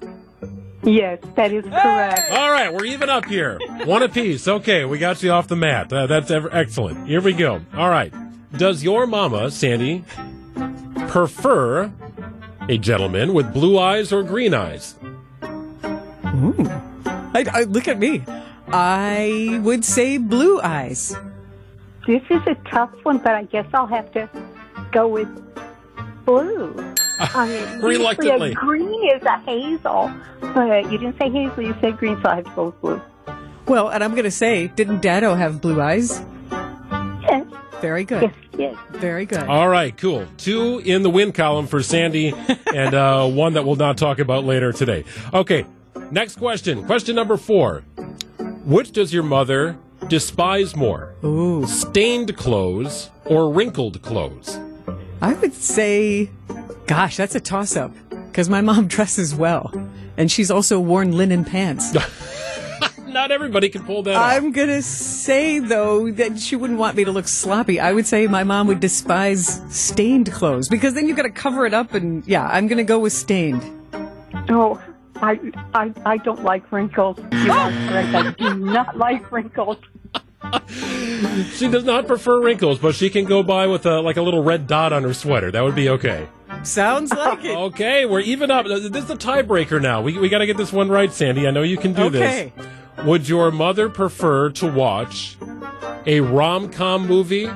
yes, 0.83 1.19
that 1.35 1.51
is 1.53 1.63
correct. 1.63 2.31
All 2.31 2.51
right, 2.51 2.73
we're 2.73 2.85
even 2.85 3.09
up 3.09 3.25
here. 3.25 3.57
One 3.85 4.03
apiece. 4.03 4.47
Okay, 4.47 4.85
we 4.85 4.99
got 4.99 5.23
you 5.23 5.31
off 5.31 5.47
the 5.47 5.55
mat. 5.55 5.91
Uh, 5.91 6.07
that's 6.07 6.29
ever 6.29 6.53
excellent. 6.53 7.07
Here 7.07 7.21
we 7.21 7.33
go. 7.33 7.61
All 7.73 7.89
right. 7.89 8.13
Does 8.55 8.83
your 8.83 9.07
mama, 9.07 9.49
Sandy, 9.49 10.03
prefer 11.13 11.91
a 12.67 12.77
gentleman 12.79 13.35
with 13.35 13.53
blue 13.53 13.77
eyes 13.77 14.11
or 14.11 14.23
green 14.23 14.51
eyes? 14.51 14.93
Hmm. 15.43 16.65
I, 17.35 17.45
I, 17.53 17.63
look 17.65 17.87
at 17.87 17.99
me. 17.99 18.23
I 18.69 19.59
would 19.61 19.85
say 19.85 20.17
blue 20.17 20.59
eyes. 20.61 21.15
This 22.07 22.23
is 22.31 22.41
a 22.47 22.55
tough 22.67 22.89
one, 23.03 23.19
but 23.19 23.33
I 23.35 23.43
guess 23.43 23.67
I'll 23.75 23.85
have 23.85 24.11
to 24.13 24.27
go 24.91 25.07
with 25.07 25.27
blue. 26.25 26.73
I 27.19 27.47
mean, 27.47 27.81
Reluctantly. 27.83 28.55
green 28.55 29.15
is 29.15 29.21
a 29.21 29.37
hazel, 29.41 30.11
but 30.41 30.91
you 30.91 30.97
didn't 30.97 31.19
say 31.19 31.29
hazel, 31.29 31.61
you 31.61 31.75
said 31.79 31.95
green, 31.97 32.19
so 32.23 32.29
I 32.29 32.37
have 32.37 32.45
to 32.45 32.51
go 32.55 32.65
with 32.65 32.81
blue. 32.81 33.01
Well, 33.67 33.89
and 33.89 34.03
I'm 34.03 34.13
going 34.13 34.23
to 34.23 34.31
say, 34.31 34.65
didn't 34.69 35.03
Dado 35.03 35.35
have 35.35 35.61
blue 35.61 35.79
eyes? 35.79 36.23
Yes, 37.21 37.45
Very 37.81 38.03
good. 38.03 38.23
yes, 38.23 38.33
yes. 38.57 38.75
Very 38.91 39.25
good. 39.25 39.43
All 39.43 39.67
right, 39.67 39.95
cool. 39.97 40.27
Two 40.37 40.79
in 40.79 41.03
the 41.03 41.09
win 41.09 41.31
column 41.31 41.67
for 41.67 41.81
Sandy, 41.81 42.33
and 42.73 42.93
uh, 42.93 43.27
one 43.27 43.53
that 43.53 43.65
we'll 43.65 43.75
not 43.75 43.97
talk 43.97 44.19
about 44.19 44.43
later 44.43 44.71
today. 44.71 45.05
Okay, 45.33 45.65
next 46.11 46.37
question. 46.37 46.85
Question 46.85 47.15
number 47.15 47.37
four. 47.37 47.83
Which 48.65 48.91
does 48.91 49.13
your 49.13 49.23
mother 49.23 49.77
despise 50.07 50.75
more? 50.75 51.13
Ooh. 51.23 51.65
Stained 51.67 52.35
clothes 52.37 53.09
or 53.25 53.49
wrinkled 53.51 54.01
clothes? 54.01 54.59
I 55.21 55.33
would 55.33 55.53
say, 55.53 56.29
gosh, 56.87 57.17
that's 57.17 57.35
a 57.35 57.39
toss 57.39 57.75
up 57.75 57.91
because 58.27 58.49
my 58.49 58.61
mom 58.61 58.87
dresses 58.87 59.33
well. 59.35 59.71
And 60.15 60.31
she's 60.31 60.51
also 60.51 60.79
worn 60.79 61.11
linen 61.13 61.43
pants. 61.43 61.91
Not 63.13 63.31
everybody 63.31 63.69
can 63.69 63.83
pull 63.85 64.03
that 64.03 64.15
off. 64.15 64.21
I'm 64.31 64.51
going 64.51 64.67
to 64.69 64.81
say, 64.81 65.59
though, 65.59 66.11
that 66.11 66.39
she 66.39 66.55
wouldn't 66.55 66.79
want 66.79 66.95
me 66.97 67.03
to 67.05 67.11
look 67.11 67.27
sloppy. 67.27 67.79
I 67.79 67.93
would 67.93 68.07
say 68.07 68.27
my 68.27 68.43
mom 68.43 68.67
would 68.67 68.79
despise 68.79 69.61
stained 69.69 70.31
clothes 70.31 70.67
because 70.67 70.93
then 70.95 71.07
you've 71.07 71.17
got 71.17 71.23
to 71.23 71.29
cover 71.29 71.65
it 71.65 71.73
up. 71.73 71.93
And 71.93 72.25
yeah, 72.27 72.45
I'm 72.47 72.67
going 72.67 72.77
to 72.79 72.83
go 72.83 72.99
with 72.99 73.13
stained. 73.13 73.61
Oh, 74.49 74.81
I, 75.17 75.39
I, 75.73 75.93
I 76.05 76.17
don't 76.17 76.43
like 76.43 76.69
wrinkles. 76.71 77.17
You 77.31 77.51
are 77.51 77.69
correct. 77.71 78.15
I 78.15 78.31
do 78.31 78.55
not 78.59 78.97
like 78.97 79.31
wrinkles. 79.31 79.77
She 81.53 81.69
does 81.69 81.83
not 81.85 82.05
prefer 82.05 82.41
wrinkles, 82.41 82.77
but 82.79 82.95
she 82.95 83.09
can 83.09 83.23
go 83.25 83.43
by 83.43 83.65
with 83.67 83.85
a, 83.85 84.01
like 84.01 84.17
a 84.17 84.21
little 84.21 84.43
red 84.43 84.67
dot 84.67 84.91
on 84.91 85.03
her 85.03 85.13
sweater. 85.13 85.49
That 85.51 85.63
would 85.63 85.73
be 85.75 85.87
okay. 85.89 86.27
Sounds 86.63 87.11
like 87.13 87.43
it. 87.45 87.55
Okay, 87.55 88.05
we're 88.05 88.19
even 88.19 88.51
up. 88.51 88.65
This 88.65 88.83
is 88.83 89.05
the 89.05 89.15
tiebreaker 89.15 89.81
now. 89.81 90.01
We, 90.01 90.17
we 90.17 90.29
got 90.29 90.39
to 90.39 90.45
get 90.45 90.57
this 90.57 90.73
one 90.73 90.89
right, 90.89 91.11
Sandy. 91.11 91.47
I 91.47 91.51
know 91.51 91.63
you 91.63 91.77
can 91.77 91.93
do 91.93 92.03
Okay. 92.03 92.51
this. 92.55 92.65
Would 93.05 93.27
your 93.27 93.51
mother 93.51 93.89
prefer 93.89 94.49
to 94.51 94.71
watch 94.71 95.37
a 96.05 96.21
rom 96.21 96.69
com 96.69 97.07
movie 97.07 97.49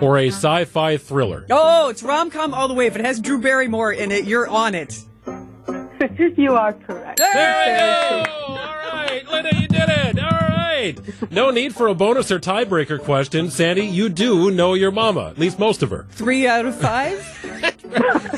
or 0.00 0.18
a 0.18 0.28
sci 0.28 0.64
fi 0.64 0.96
thriller? 0.96 1.46
Oh, 1.50 1.88
it's 1.88 2.02
rom 2.02 2.30
com 2.30 2.52
all 2.52 2.66
the 2.68 2.74
way. 2.74 2.86
If 2.86 2.96
it 2.96 3.04
has 3.04 3.20
Drew 3.20 3.40
Barrymore 3.40 3.92
in 3.92 4.10
it, 4.10 4.24
you're 4.24 4.48
on 4.48 4.74
it. 4.74 4.98
you 6.36 6.54
are 6.54 6.72
correct. 6.72 7.18
There 7.18 7.32
we 7.32 8.24
go! 8.24 8.30
All 8.30 8.56
right, 8.56 9.22
Linda, 9.30 9.54
you 9.54 9.68
did 9.68 9.88
it. 9.88 10.18
All 10.18 10.30
right. 10.30 10.96
No 11.30 11.50
need 11.50 11.74
for 11.74 11.86
a 11.88 11.94
bonus 11.94 12.30
or 12.30 12.38
tiebreaker 12.38 13.00
question. 13.00 13.50
Sandy, 13.50 13.86
you 13.86 14.08
do 14.08 14.50
know 14.50 14.74
your 14.74 14.90
mama, 14.90 15.28
at 15.28 15.38
least 15.38 15.58
most 15.58 15.82
of 15.82 15.90
her. 15.90 16.06
Three 16.10 16.46
out 16.46 16.66
of 16.66 16.78
five. 16.78 17.24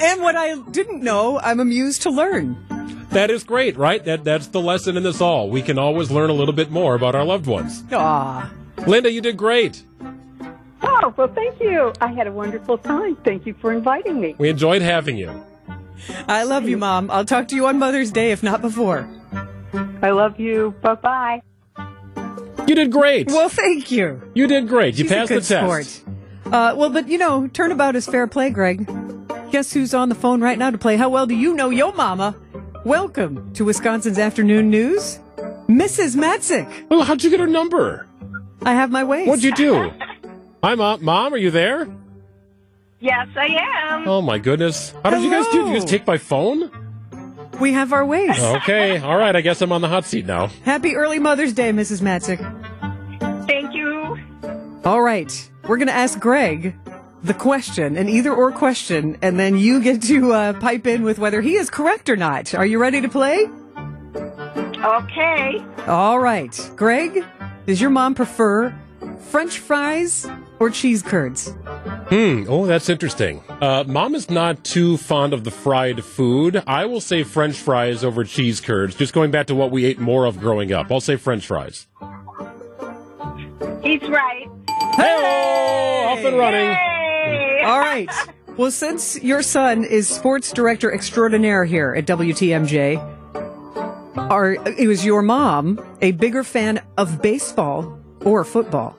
and 0.02 0.22
what 0.22 0.36
I 0.36 0.56
didn't 0.70 1.02
know, 1.02 1.38
I'm 1.40 1.60
amused 1.60 2.02
to 2.02 2.10
learn. 2.10 2.56
That 3.10 3.30
is 3.30 3.42
great, 3.44 3.76
right? 3.76 4.04
That 4.04 4.24
That's 4.24 4.48
the 4.48 4.60
lesson 4.60 4.96
in 4.96 5.02
this 5.02 5.20
all. 5.20 5.48
We 5.48 5.62
can 5.62 5.78
always 5.78 6.10
learn 6.10 6.30
a 6.30 6.34
little 6.34 6.54
bit 6.54 6.70
more 6.70 6.94
about 6.94 7.14
our 7.14 7.24
loved 7.24 7.46
ones. 7.46 7.82
Ah. 7.92 8.50
Linda, 8.86 9.10
you 9.10 9.20
did 9.20 9.36
great. 9.36 9.82
Oh, 10.82 11.12
well, 11.16 11.28
thank 11.28 11.60
you. 11.60 11.92
I 12.00 12.08
had 12.12 12.26
a 12.26 12.32
wonderful 12.32 12.78
time. 12.78 13.16
Thank 13.16 13.46
you 13.46 13.54
for 13.54 13.72
inviting 13.72 14.20
me. 14.20 14.34
We 14.38 14.48
enjoyed 14.48 14.82
having 14.82 15.16
you. 15.16 15.44
I 16.28 16.44
love 16.44 16.68
you, 16.68 16.76
Mom. 16.76 17.10
I'll 17.10 17.24
talk 17.24 17.48
to 17.48 17.56
you 17.56 17.66
on 17.66 17.78
Mother's 17.78 18.12
Day, 18.12 18.30
if 18.30 18.42
not 18.42 18.60
before. 18.62 19.08
I 20.00 20.10
love 20.10 20.38
you. 20.38 20.74
Bye 20.80 20.94
bye. 20.94 21.42
You 22.68 22.74
did 22.74 22.92
great. 22.92 23.28
Well, 23.28 23.48
thank 23.48 23.90
you. 23.90 24.22
You 24.34 24.46
did 24.46 24.68
great. 24.68 24.96
You 24.96 25.04
She's 25.04 25.10
a 25.10 25.14
passed 25.14 25.28
the 25.30 25.40
test. 25.40 25.48
sport. 25.48 26.14
Uh, 26.46 26.74
well, 26.76 26.90
but 26.90 27.08
you 27.08 27.18
know, 27.18 27.48
turnabout 27.48 27.96
is 27.96 28.06
fair 28.06 28.26
play, 28.26 28.50
Greg. 28.50 28.86
Guess 29.50 29.72
who's 29.72 29.94
on 29.94 30.08
the 30.08 30.14
phone 30.14 30.40
right 30.40 30.58
now 30.58 30.70
to 30.70 30.78
play 30.78 30.96
How 30.96 31.08
Well 31.08 31.26
Do 31.26 31.34
You 31.34 31.54
Know 31.54 31.70
Your 31.70 31.92
Mama? 31.94 32.36
Welcome 32.88 33.52
to 33.52 33.66
Wisconsin's 33.66 34.18
Afternoon 34.18 34.70
News, 34.70 35.18
Mrs. 35.68 36.16
Matzek. 36.16 36.88
Well, 36.88 37.02
how'd 37.02 37.22
you 37.22 37.28
get 37.28 37.38
her 37.38 37.46
number? 37.46 38.06
I 38.62 38.72
have 38.72 38.90
my 38.90 39.04
ways. 39.04 39.28
What'd 39.28 39.44
you 39.44 39.54
do? 39.54 39.92
Hi, 40.64 40.74
mom. 40.74 41.04
Mom, 41.04 41.34
are 41.34 41.36
you 41.36 41.50
there? 41.50 41.86
Yes, 42.98 43.28
I 43.36 43.48
am. 43.90 44.08
Oh 44.08 44.22
my 44.22 44.38
goodness! 44.38 44.94
How 45.04 45.10
did 45.10 45.22
you 45.22 45.30
guys 45.30 45.44
do? 45.48 45.64
Did 45.64 45.68
you 45.68 45.74
just 45.74 45.88
take 45.88 46.06
my 46.06 46.16
phone? 46.16 46.70
We 47.60 47.74
have 47.74 47.92
our 47.92 48.06
ways. 48.06 48.42
Okay, 48.42 48.96
all 48.96 49.18
right. 49.18 49.36
I 49.36 49.42
guess 49.42 49.60
I'm 49.60 49.70
on 49.70 49.82
the 49.82 49.88
hot 49.88 50.06
seat 50.06 50.24
now. 50.24 50.46
Happy 50.64 50.96
early 50.96 51.18
Mother's 51.18 51.52
Day, 51.52 51.72
Mrs. 51.72 52.00
Matzek. 52.00 52.38
Thank 53.46 53.74
you. 53.74 54.18
All 54.86 55.02
right. 55.02 55.50
We're 55.68 55.76
going 55.76 55.88
to 55.88 55.94
ask 55.94 56.18
Greg 56.18 56.74
the 57.22 57.34
question, 57.34 57.96
an 57.96 58.08
either 58.08 58.32
or 58.32 58.52
question, 58.52 59.18
and 59.22 59.38
then 59.38 59.58
you 59.58 59.80
get 59.82 60.02
to 60.02 60.32
uh, 60.32 60.52
pipe 60.60 60.86
in 60.86 61.02
with 61.02 61.18
whether 61.18 61.40
he 61.40 61.56
is 61.56 61.70
correct 61.70 62.08
or 62.08 62.16
not. 62.16 62.54
Are 62.54 62.66
you 62.66 62.78
ready 62.78 63.00
to 63.00 63.08
play? 63.08 63.46
Okay. 64.84 65.64
All 65.86 66.18
right. 66.18 66.70
Greg, 66.76 67.24
does 67.66 67.80
your 67.80 67.90
mom 67.90 68.14
prefer 68.14 68.74
French 69.30 69.58
fries 69.58 70.28
or 70.60 70.70
cheese 70.70 71.02
curds? 71.02 71.50
Hmm. 72.08 72.44
Oh, 72.48 72.66
that's 72.66 72.88
interesting. 72.88 73.42
Uh, 73.60 73.84
Mom 73.86 74.14
is 74.14 74.30
not 74.30 74.64
too 74.64 74.96
fond 74.96 75.32
of 75.34 75.44
the 75.44 75.50
fried 75.50 76.02
food. 76.04 76.62
I 76.66 76.86
will 76.86 77.00
say 77.00 77.22
French 77.22 77.56
fries 77.56 78.02
over 78.02 78.24
cheese 78.24 78.60
curds. 78.60 78.94
Just 78.94 79.12
going 79.12 79.30
back 79.30 79.48
to 79.48 79.54
what 79.54 79.70
we 79.70 79.84
ate 79.84 79.98
more 79.98 80.24
of 80.24 80.40
growing 80.40 80.72
up. 80.72 80.90
I'll 80.90 81.00
say 81.00 81.16
French 81.16 81.46
fries. 81.46 81.86
He's 83.82 84.02
right. 84.08 84.48
Hey, 84.96 86.06
off 86.06 86.24
and 86.24 86.38
running. 86.38 86.97
Hey. 87.58 87.64
All 87.64 87.80
right. 87.80 88.08
Well, 88.56 88.70
since 88.70 89.20
your 89.20 89.42
son 89.42 89.82
is 89.82 90.08
sports 90.08 90.52
director 90.52 90.92
extraordinaire 90.92 91.64
here 91.64 91.92
at 91.94 92.06
WTMJ, 92.06 92.98
are 94.30 94.52
it 94.52 94.86
was 94.86 95.04
your 95.04 95.22
mom 95.22 95.80
a 96.00 96.12
bigger 96.12 96.44
fan 96.44 96.80
of 96.96 97.20
baseball 97.20 97.98
or 98.24 98.44
football? 98.44 98.96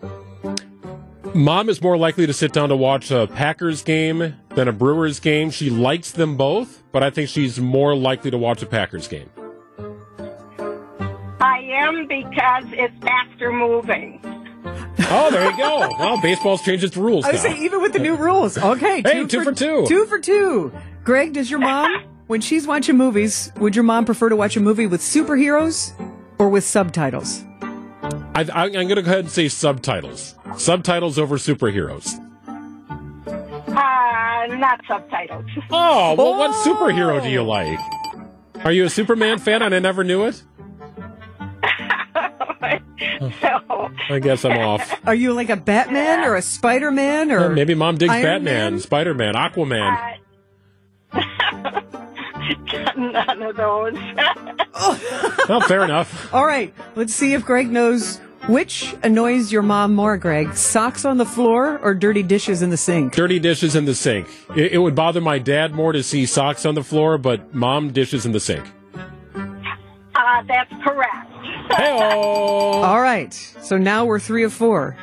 Mom 1.33 1.69
is 1.69 1.81
more 1.81 1.97
likely 1.97 2.25
to 2.25 2.33
sit 2.33 2.51
down 2.51 2.67
to 2.69 2.75
watch 2.75 3.11
a 3.11 3.27
Packers 3.27 3.81
game 3.81 4.35
than 4.55 4.67
a 4.67 4.73
Brewers 4.73 5.19
game. 5.21 5.51
She 5.51 5.69
likes 5.69 6.11
them 6.11 6.35
both, 6.35 6.83
but 6.91 7.01
I 7.03 7.11
think 7.11 7.29
she's 7.29 7.59
more 7.59 7.95
likely 7.95 8.31
to 8.31 8.37
watch 8.37 8.61
a 8.61 8.65
Packers 8.65 9.07
game. 9.07 9.29
I 11.39 11.59
am 11.71 12.07
because 12.07 12.65
it's 12.73 12.97
faster 13.03 13.53
moving. 13.53 14.19
Oh, 15.01 15.29
there 15.31 15.49
you 15.49 15.57
go. 15.57 15.87
Well, 15.97 16.21
baseball's 16.21 16.61
changed 16.61 16.83
its 16.83 16.97
rules 16.97 17.25
I 17.25 17.29
now. 17.29 17.31
was 17.33 17.41
saying 17.41 17.63
even 17.63 17.81
with 17.81 17.93
the 17.93 17.99
new 17.99 18.15
rules. 18.15 18.57
Okay, 18.57 19.01
Hey, 19.01 19.25
two 19.25 19.43
for 19.43 19.51
two. 19.53 19.85
Two 19.87 20.05
for 20.05 20.19
two. 20.19 20.73
Greg, 21.03 21.33
does 21.33 21.49
your 21.49 21.59
mom, 21.59 22.03
when 22.27 22.41
she's 22.41 22.67
watching 22.67 22.97
movies, 22.97 23.51
would 23.57 23.75
your 23.75 23.83
mom 23.83 24.05
prefer 24.05 24.29
to 24.29 24.35
watch 24.35 24.57
a 24.57 24.59
movie 24.59 24.87
with 24.87 25.01
superheroes 25.01 25.93
or 26.37 26.49
with 26.49 26.63
subtitles? 26.63 27.43
I, 28.35 28.41
I, 28.53 28.63
I'm 28.65 28.71
going 28.71 28.87
to 28.89 29.01
go 29.01 29.09
ahead 29.11 29.19
and 29.19 29.29
say 29.31 29.47
subtitles. 29.47 30.35
Subtitles 30.57 31.17
over 31.17 31.37
superheroes. 31.37 32.13
Uh, 33.27 34.55
not 34.57 34.81
subtitles. 34.87 35.45
Oh, 35.71 36.15
well, 36.15 36.37
what 36.37 36.51
superhero 36.65 37.21
do 37.21 37.29
you 37.29 37.43
like? 37.43 37.79
Are 38.65 38.71
you 38.71 38.85
a 38.85 38.89
Superman 38.89 39.39
fan 39.39 39.61
and 39.61 39.73
I 39.73 39.79
never 39.79 40.03
knew 40.03 40.25
it? 40.25 40.43
so, 43.41 43.91
I 44.09 44.19
guess 44.19 44.45
I'm 44.45 44.57
off. 44.57 44.99
Are 45.05 45.15
you 45.15 45.33
like 45.33 45.49
a 45.49 45.57
Batman 45.57 46.23
or 46.25 46.35
a 46.35 46.41
Spider 46.41 46.91
Man 46.91 47.31
or 47.31 47.49
Maybe 47.49 47.75
mom 47.75 47.97
digs 47.97 48.11
Iron 48.11 48.23
Batman, 48.23 48.73
Man? 48.73 48.79
Spider 48.79 49.13
Man, 49.13 49.33
Aquaman. 49.33 50.17
uh, 51.11 51.81
none 52.97 53.41
of 53.41 53.55
those. 53.55 53.95
Well, 55.49 55.61
fair 55.61 55.83
enough. 55.83 56.31
All 56.33 56.45
right, 56.45 56.73
let's 56.95 57.13
see 57.13 57.33
if 57.33 57.43
Greg 57.43 57.69
knows 57.69 58.19
which 58.47 58.95
annoys 59.03 59.51
your 59.51 59.63
mom 59.63 59.93
more, 59.95 60.15
Greg. 60.15 60.53
Socks 60.55 61.05
on 61.05 61.17
the 61.17 61.25
floor 61.25 61.79
or 61.79 61.93
dirty 61.93 62.23
dishes 62.23 62.61
in 62.61 62.69
the 62.69 62.77
sink? 62.77 63.13
Dirty 63.13 63.39
dishes 63.39 63.75
in 63.75 63.85
the 63.85 63.95
sink. 63.95 64.27
It, 64.55 64.73
it 64.73 64.77
would 64.77 64.95
bother 64.95 65.21
my 65.21 65.39
dad 65.39 65.73
more 65.73 65.91
to 65.91 66.03
see 66.03 66.25
socks 66.25 66.65
on 66.65 66.75
the 66.75 66.83
floor, 66.83 67.17
but 67.17 67.53
mom 67.53 67.91
dishes 67.91 68.25
in 68.25 68.31
the 68.31 68.39
sink. 68.39 68.65
Uh, 70.39 70.43
that's 70.47 70.83
correct. 70.83 71.27
Hey, 71.75 71.91
All 71.99 73.01
right, 73.01 73.33
so 73.33 73.77
now 73.77 74.05
we're 74.05 74.19
three 74.19 74.43
of 74.43 74.53
four. 74.53 74.97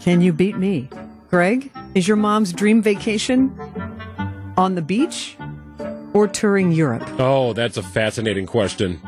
Can 0.00 0.20
you 0.20 0.32
beat 0.32 0.56
me? 0.56 0.88
Greg, 1.30 1.70
is 1.94 2.06
your 2.06 2.16
mom's 2.16 2.52
dream 2.52 2.82
vacation 2.82 3.56
on 4.56 4.74
the 4.74 4.82
beach 4.82 5.36
or 6.12 6.28
touring 6.28 6.72
Europe? 6.72 7.08
Oh, 7.18 7.52
that's 7.52 7.76
a 7.76 7.82
fascinating 7.82 8.46
question. 8.46 9.00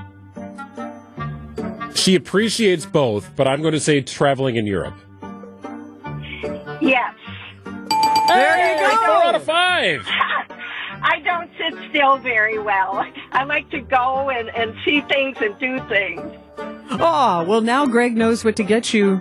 She 1.94 2.14
appreciates 2.14 2.86
both, 2.86 3.34
but 3.36 3.48
I'm 3.48 3.60
going 3.62 3.72
to 3.72 3.80
say 3.80 4.00
traveling 4.00 4.56
in 4.56 4.66
Europe. 4.66 4.94
Yes. 6.80 7.14
There 8.28 8.80
you 8.80 8.98
Four 9.04 9.24
out 9.24 9.34
of 9.34 9.44
five. 9.44 10.06
I 11.06 11.20
don't 11.20 11.50
sit 11.58 11.90
still 11.90 12.16
very 12.18 12.58
well. 12.58 13.04
I 13.32 13.44
like 13.44 13.68
to 13.70 13.80
go 13.80 14.30
and, 14.30 14.48
and 14.50 14.74
see 14.84 15.00
things 15.02 15.36
and 15.40 15.56
do 15.58 15.78
things. 15.88 16.20
Oh, 16.90 17.44
well, 17.46 17.60
now 17.60 17.86
Greg 17.86 18.16
knows 18.16 18.42
what 18.44 18.56
to 18.56 18.62
get 18.64 18.94
you 18.94 19.20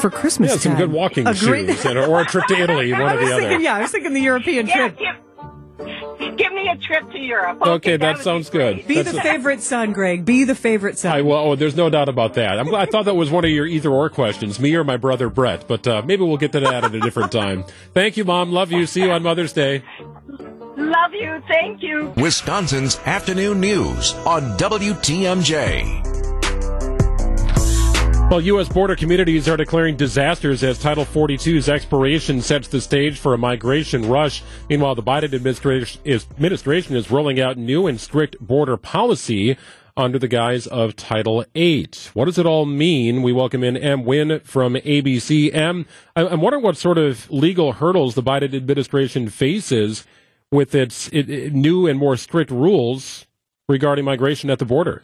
for 0.00 0.08
Christmas 0.10 0.50
Yeah, 0.52 0.56
some 0.58 0.72
time. 0.72 0.80
good 0.82 0.92
walking 0.92 1.26
A 1.26 1.34
great- 1.34 1.66
shoes, 1.66 1.84
and- 1.84 1.98
or 1.98 2.20
a 2.20 2.24
trip 2.24 2.46
to 2.46 2.54
Italy, 2.60 2.92
one 2.92 3.02
I 3.02 3.14
or 3.14 3.18
was 3.20 3.28
the 3.28 3.34
thinking, 3.36 3.54
other. 3.54 3.60
yeah, 3.62 3.74
I 3.76 3.80
was 3.80 3.90
thinking 3.90 4.12
the 4.14 4.20
European 4.20 4.66
Yeah, 4.66 4.88
trip. 4.88 4.98
give, 4.98 6.36
give 6.36 6.52
me 6.52 6.68
a 6.68 6.76
trip 6.76 7.10
to 7.12 7.18
Europe. 7.18 7.62
Okay, 7.62 7.96
that 7.96 8.06
would 8.08 8.16
be 8.18 8.22
sounds 8.22 8.50
great. 8.50 8.76
good. 8.78 8.86
Be 8.88 8.94
That's 9.02 9.12
the 9.12 9.18
a- 9.18 9.22
favorite 9.22 9.62
son, 9.62 9.92
Greg. 9.92 10.24
Be 10.24 10.44
the 10.44 10.54
favorite 10.54 10.98
son. 10.98 11.12
I, 11.12 11.22
well, 11.22 11.38
oh, 11.38 11.56
there's 11.56 11.76
no 11.76 11.90
doubt 11.90 12.08
about 12.08 12.34
that. 12.34 12.58
I'm, 12.60 12.72
I 12.74 12.86
thought 12.86 13.06
that 13.06 13.14
was 13.16 13.30
one 13.30 13.44
of 13.44 13.50
your 13.50 13.66
either 13.66 13.90
or 13.90 14.10
questions, 14.10 14.60
me 14.60 14.74
or 14.76 14.84
my 14.84 14.96
brother 14.96 15.28
Brett, 15.28 15.66
but 15.66 15.86
uh, 15.88 16.02
maybe 16.04 16.22
we'll 16.24 16.36
get 16.36 16.52
to 16.52 16.60
that 16.60 16.84
at 16.84 16.94
a 16.94 17.00
different 17.00 17.32
time. 17.32 17.64
Thank 17.94 18.16
you, 18.16 18.24
Mom. 18.24 18.52
Love 18.52 18.70
you. 18.72 18.86
See 18.86 19.02
you 19.02 19.10
on 19.10 19.22
Mother's 19.22 19.52
Day. 19.52 19.82
Love 20.84 21.14
you. 21.14 21.42
Thank 21.48 21.82
you. 21.82 22.12
Wisconsin's 22.16 22.98
afternoon 23.06 23.60
news 23.60 24.12
on 24.26 24.42
WTMJ. 24.58 26.02
Well, 28.30 28.40
U.S. 28.40 28.68
border 28.68 28.96
communities 28.96 29.48
are 29.48 29.56
declaring 29.56 29.96
disasters 29.96 30.62
as 30.64 30.78
Title 30.78 31.04
42's 31.04 31.68
expiration 31.68 32.40
sets 32.40 32.68
the 32.68 32.80
stage 32.80 33.18
for 33.18 33.32
a 33.34 33.38
migration 33.38 34.08
rush. 34.08 34.42
Meanwhile, 34.68 34.94
the 34.96 35.02
Biden 35.02 35.32
administration 35.34 36.00
is, 36.04 36.26
administration 36.32 36.96
is 36.96 37.10
rolling 37.10 37.38
out 37.40 37.56
new 37.56 37.86
and 37.86 38.00
strict 38.00 38.38
border 38.40 38.76
policy 38.76 39.56
under 39.96 40.18
the 40.18 40.26
guise 40.26 40.66
of 40.66 40.96
Title 40.96 41.44
8. 41.54 42.10
What 42.14 42.24
does 42.24 42.38
it 42.38 42.46
all 42.46 42.66
mean? 42.66 43.22
We 43.22 43.32
welcome 43.32 43.62
in 43.62 43.76
Em 43.76 44.02
Nguyen 44.04 44.42
from 44.42 44.74
ABC. 44.74 45.54
Em, 45.54 45.86
I- 46.16 46.26
I'm 46.26 46.40
wondering 46.40 46.64
what 46.64 46.76
sort 46.76 46.98
of 46.98 47.30
legal 47.30 47.72
hurdles 47.74 48.14
the 48.16 48.22
Biden 48.22 48.54
administration 48.54 49.28
faces 49.28 50.04
with 50.54 50.74
its 50.74 51.08
it, 51.08 51.28
it- 51.28 51.52
new 51.52 51.86
and 51.86 51.98
more 51.98 52.16
strict 52.16 52.50
rules 52.50 53.26
regarding 53.68 54.04
migration 54.04 54.50
at 54.50 54.58
the 54.58 54.64
border. 54.64 55.02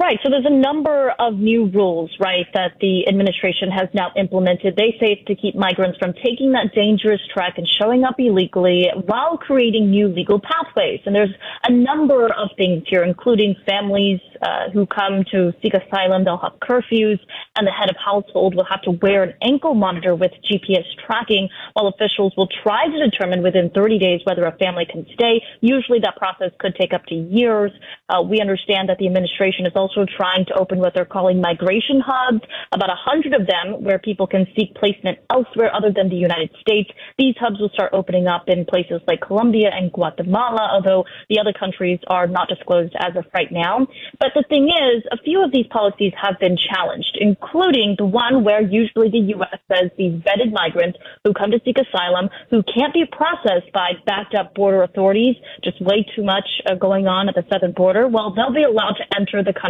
Right. 0.00 0.18
So 0.22 0.30
there's 0.30 0.46
a 0.46 0.50
number 0.50 1.12
of 1.18 1.34
new 1.34 1.66
rules, 1.66 2.10
right, 2.18 2.46
that 2.54 2.72
the 2.80 3.06
administration 3.06 3.70
has 3.70 3.86
now 3.92 4.12
implemented. 4.16 4.74
They 4.74 4.96
say 4.98 5.12
it's 5.12 5.26
to 5.26 5.34
keep 5.34 5.54
migrants 5.54 5.98
from 5.98 6.14
taking 6.24 6.52
that 6.52 6.72
dangerous 6.74 7.20
trek 7.34 7.58
and 7.58 7.68
showing 7.68 8.04
up 8.04 8.14
illegally 8.16 8.86
while 9.04 9.36
creating 9.36 9.90
new 9.90 10.08
legal 10.08 10.40
pathways. 10.40 11.00
And 11.04 11.14
there's 11.14 11.34
a 11.64 11.70
number 11.70 12.32
of 12.32 12.48
things 12.56 12.84
here, 12.86 13.04
including 13.04 13.56
families 13.66 14.20
uh, 14.40 14.70
who 14.72 14.86
come 14.86 15.22
to 15.32 15.52
seek 15.60 15.74
asylum. 15.74 16.24
They'll 16.24 16.38
have 16.38 16.56
curfews, 16.62 17.20
and 17.58 17.66
the 17.66 17.70
head 17.70 17.90
of 17.90 17.96
household 18.02 18.54
will 18.54 18.64
have 18.64 18.80
to 18.88 18.92
wear 19.02 19.22
an 19.22 19.34
ankle 19.42 19.74
monitor 19.74 20.14
with 20.14 20.32
GPS 20.50 20.86
tracking, 21.04 21.50
while 21.74 21.88
officials 21.88 22.32
will 22.38 22.48
try 22.62 22.86
to 22.86 23.10
determine 23.10 23.42
within 23.42 23.68
30 23.74 23.98
days 23.98 24.20
whether 24.24 24.46
a 24.46 24.56
family 24.56 24.86
can 24.90 25.04
stay. 25.12 25.42
Usually 25.60 25.98
that 26.00 26.16
process 26.16 26.52
could 26.58 26.74
take 26.80 26.94
up 26.94 27.04
to 27.06 27.14
years. 27.14 27.70
Uh, 28.08 28.22
we 28.22 28.40
understand 28.40 28.88
that 28.88 28.96
the 28.96 29.06
administration 29.06 29.66
is 29.66 29.72
also 29.74 29.89
trying 29.94 30.44
to 30.46 30.54
open 30.54 30.78
what 30.78 30.94
they're 30.94 31.04
calling 31.04 31.40
migration 31.40 32.00
hubs, 32.04 32.42
about 32.72 32.90
a 32.90 32.98
hundred 32.98 33.34
of 33.34 33.46
them 33.46 33.82
where 33.82 33.98
people 33.98 34.26
can 34.26 34.46
seek 34.56 34.74
placement 34.74 35.18
elsewhere 35.30 35.74
other 35.74 35.90
than 35.94 36.08
the 36.08 36.16
United 36.16 36.50
States. 36.60 36.90
These 37.18 37.34
hubs 37.38 37.60
will 37.60 37.70
start 37.70 37.92
opening 37.92 38.26
up 38.26 38.44
in 38.48 38.64
places 38.64 39.00
like 39.06 39.20
Colombia 39.20 39.70
and 39.72 39.92
Guatemala, 39.92 40.68
although 40.72 41.04
the 41.28 41.38
other 41.38 41.52
countries 41.52 41.98
are 42.08 42.26
not 42.26 42.48
disclosed 42.48 42.94
as 42.98 43.16
of 43.16 43.24
right 43.34 43.50
now. 43.50 43.86
But 44.18 44.32
the 44.34 44.44
thing 44.48 44.68
is, 44.68 45.04
a 45.12 45.18
few 45.22 45.42
of 45.44 45.52
these 45.52 45.66
policies 45.70 46.12
have 46.20 46.38
been 46.38 46.56
challenged, 46.56 47.16
including 47.20 47.96
the 47.98 48.06
one 48.06 48.44
where 48.44 48.62
usually 48.62 49.10
the 49.10 49.34
U.S. 49.36 49.58
says 49.68 49.90
these 49.96 50.14
vetted 50.22 50.52
migrants 50.52 50.98
who 51.24 51.32
come 51.32 51.50
to 51.50 51.60
seek 51.64 51.76
asylum, 51.78 52.28
who 52.50 52.62
can't 52.62 52.94
be 52.94 53.04
processed 53.10 53.72
by 53.72 53.92
backed 54.06 54.34
up 54.34 54.54
border 54.54 54.82
authorities, 54.82 55.36
just 55.64 55.80
way 55.80 56.06
too 56.14 56.22
much 56.22 56.46
uh, 56.66 56.74
going 56.74 57.06
on 57.06 57.28
at 57.28 57.34
the 57.34 57.44
southern 57.50 57.72
border, 57.72 58.08
well, 58.08 58.34
they'll 58.34 58.52
be 58.52 58.62
allowed 58.62 58.94
to 58.98 59.04
enter 59.16 59.42
the 59.42 59.52
country 59.52 59.69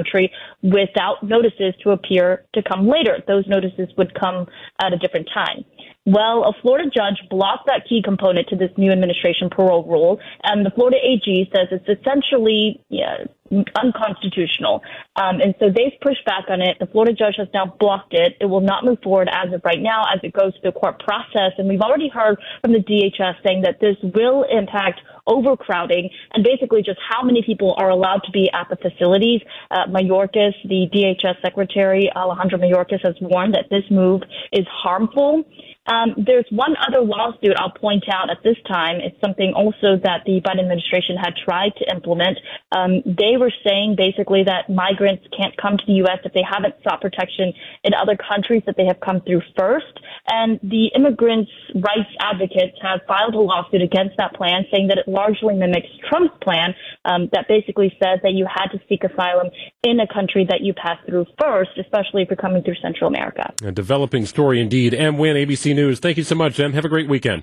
without 0.62 1.23
notices 1.23 1.75
to 1.83 1.90
appear 1.90 2.45
to 2.54 2.62
come 2.62 2.88
later. 2.88 3.19
Those 3.26 3.47
notices 3.47 3.88
would 3.97 4.19
come 4.19 4.47
at 4.83 4.92
a 4.92 4.99
different 4.99 5.28
time. 5.33 5.64
Well, 6.07 6.45
a 6.45 6.52
Florida 6.62 6.90
judge 6.95 7.28
blocked 7.28 7.66
that 7.66 7.87
key 7.88 8.02
component 8.02 8.49
to 8.49 8.57
this 8.57 8.71
new 8.76 8.90
administration 8.90 9.50
parole 9.50 9.85
rule, 9.85 10.19
and 10.45 10.64
the 10.64 10.71
Florida 10.71 10.97
AG 10.97 11.50
says 11.54 11.69
it's 11.71 12.00
essentially 12.00 12.83
yeah, 12.88 13.25
unconstitutional. 13.50 14.83
Um, 15.16 15.40
and 15.40 15.54
so 15.59 15.66
they've 15.66 15.99
pushed 16.00 16.25
back 16.25 16.45
on 16.49 16.61
it. 16.61 16.78
The 16.78 16.87
Florida 16.87 17.12
judge 17.12 17.35
has 17.38 17.49
now 17.52 17.75
blocked 17.78 18.14
it. 18.14 18.37
It 18.40 18.47
will 18.47 18.61
not 18.61 18.85
move 18.85 18.99
forward 19.02 19.28
as 19.33 19.52
of 19.52 19.62
right 19.64 19.80
now 19.80 20.04
as 20.12 20.21
it 20.23 20.33
goes 20.33 20.52
through 20.61 20.73
the 20.73 20.78
court 20.78 21.00
process. 21.00 21.52
And 21.59 21.69
we've 21.69 21.80
already 21.80 22.09
heard 22.09 22.38
from 22.61 22.73
the 22.73 22.78
DHS 22.78 23.42
saying 23.45 23.62
that 23.62 23.80
this 23.80 23.97
will 24.02 24.45
impact 24.50 25.00
overcrowding 25.26 26.11
and 26.35 26.45
basically 26.45 26.83
just 26.83 26.99
how 27.09 27.23
many 27.23 27.42
people 27.42 27.75
are 27.78 27.90
allowed 27.90 28.23
to 28.25 28.30
be 28.30 28.50
at 28.52 28.69
the 28.69 28.76
facilities. 28.76 29.40
Uh, 29.71 29.87
Mayorkas, 29.87 30.54
the 30.64 30.88
DHS 30.92 31.40
secretary, 31.42 32.11
Alejandro 32.14 32.59
Mayorkas, 32.59 33.04
has 33.04 33.14
warned 33.21 33.54
that 33.54 33.66
this 33.71 33.85
move 33.90 34.23
is 34.52 34.66
harmful. 34.69 35.45
Um, 35.87 36.14
there's 36.16 36.47
one 36.50 36.75
other 36.87 37.00
lawsuit 37.00 37.54
I'll 37.57 37.73
point 37.73 38.04
out 38.12 38.30
at 38.30 38.38
this 38.45 38.57
time. 38.69 38.97
It's 39.00 39.19
something 39.21 39.52
also 39.57 39.97
that 40.04 40.23
the 40.25 40.40
Biden 40.40 40.61
administration 40.61 41.16
had 41.16 41.35
tried 41.45 41.73
to 41.76 41.95
implement. 41.95 42.38
Um, 42.71 43.02
they 43.04 43.37
were 43.40 43.52
saying 43.64 43.97
basically 43.97 44.44
that 44.44 44.68
migrants 44.68 45.25
can't 45.37 45.56
come 45.56 45.76
to 45.78 45.85
the 45.87 46.04
U.S. 46.04 46.18
if 46.25 46.32
they 46.32 46.44
haven't 46.44 46.75
sought 46.85 47.00
protection 47.00 47.52
in 47.82 47.94
other 47.94 48.16
countries 48.16 48.62
that 48.66 48.76
they 48.76 48.85
have 48.85 49.00
come 49.00 49.20
through 49.23 49.42
first. 49.59 49.99
And 50.28 50.61
the 50.62 50.92
immigrants' 50.94 51.50
rights 51.75 52.12
advocates 52.20 52.76
have 52.82 53.00
filed 53.09 53.35
a 53.35 53.40
lawsuit 53.40 53.82
against 53.82 54.16
that 54.18 54.35
plan, 54.35 54.64
saying 54.70 54.88
that 54.88 54.99
it 54.99 55.09
largely 55.09 55.54
mimics 55.54 55.88
Trump's 56.09 56.37
plan 56.42 56.75
um, 57.04 57.28
that 57.32 57.49
basically 57.49 57.90
says 58.02 58.20
that 58.23 58.32
you 58.32 58.47
had 58.47 58.68
to 58.68 58.78
seek 58.88 59.02
asylum 59.02 59.49
in 59.82 59.99
a 59.99 60.06
country 60.06 60.47
that 60.49 60.61
you 60.61 60.75
passed 60.75 61.04
through 61.06 61.26
first, 61.40 61.70
especially 61.80 62.23
if 62.23 62.28
you're 62.28 62.37
coming 62.37 62.62
through 62.62 62.76
Central 62.82 63.09
America. 63.09 63.52
A 63.64 63.73
developing 63.73 64.26
story 64.26 64.61
indeed. 64.61 64.94
Em 64.94 65.16
Nguyen, 65.16 65.35
ABC 65.35 65.75
News. 65.75 65.99
Thank 65.99 66.18
you 66.18 66.25
so 66.25 66.35
much, 66.35 66.61
Em. 66.61 66.75
Have 66.75 66.85
a 66.85 66.88
great 66.88 67.09
weekend. 67.09 67.42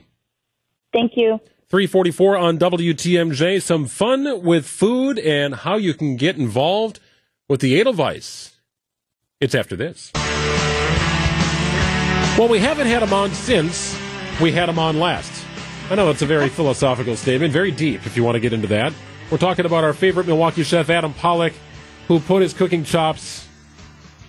Thank 0.93 1.13
you. 1.15 1.39
344 1.69 2.38
on 2.38 2.57
WTMJ. 2.57 3.62
Some 3.62 3.88
fun 3.88 4.41
with 4.41 4.65
food 4.65 5.19
and 5.19 5.53
how 5.53 5.75
you 5.75 5.93
can 5.93 6.15
get 6.15 6.38
involved 6.38 7.00
with 7.50 7.59
the 7.59 7.79
Edelweiss. 7.79 8.55
It's 9.41 9.53
after 9.53 9.75
this. 9.75 10.12
Well, 12.38 12.47
we 12.47 12.59
haven't 12.59 12.88
had 12.88 13.03
him 13.03 13.12
on 13.13 13.31
since 13.31 13.97
we 14.39 14.51
had 14.51 14.69
him 14.69 14.79
on 14.79 15.00
last. 15.00 15.45
I 15.89 15.95
know 15.95 16.09
it's 16.09 16.21
a 16.21 16.25
very 16.25 16.50
philosophical 16.50 17.15
statement, 17.15 17.51
very 17.51 17.71
deep 17.71 18.05
if 18.05 18.15
you 18.15 18.24
want 18.24 18.36
to 18.36 18.39
get 18.39 18.53
into 18.53 18.67
that. 18.67 18.93
We're 19.31 19.38
talking 19.38 19.65
about 19.65 19.83
our 19.83 19.93
favorite 19.93 20.27
Milwaukee 20.27 20.63
chef, 20.63 20.89
Adam 20.89 21.13
Pawlak, 21.13 21.53
who 22.07 22.19
put 22.19 22.41
his 22.41 22.53
cooking 22.53 22.83
chops 22.83 23.46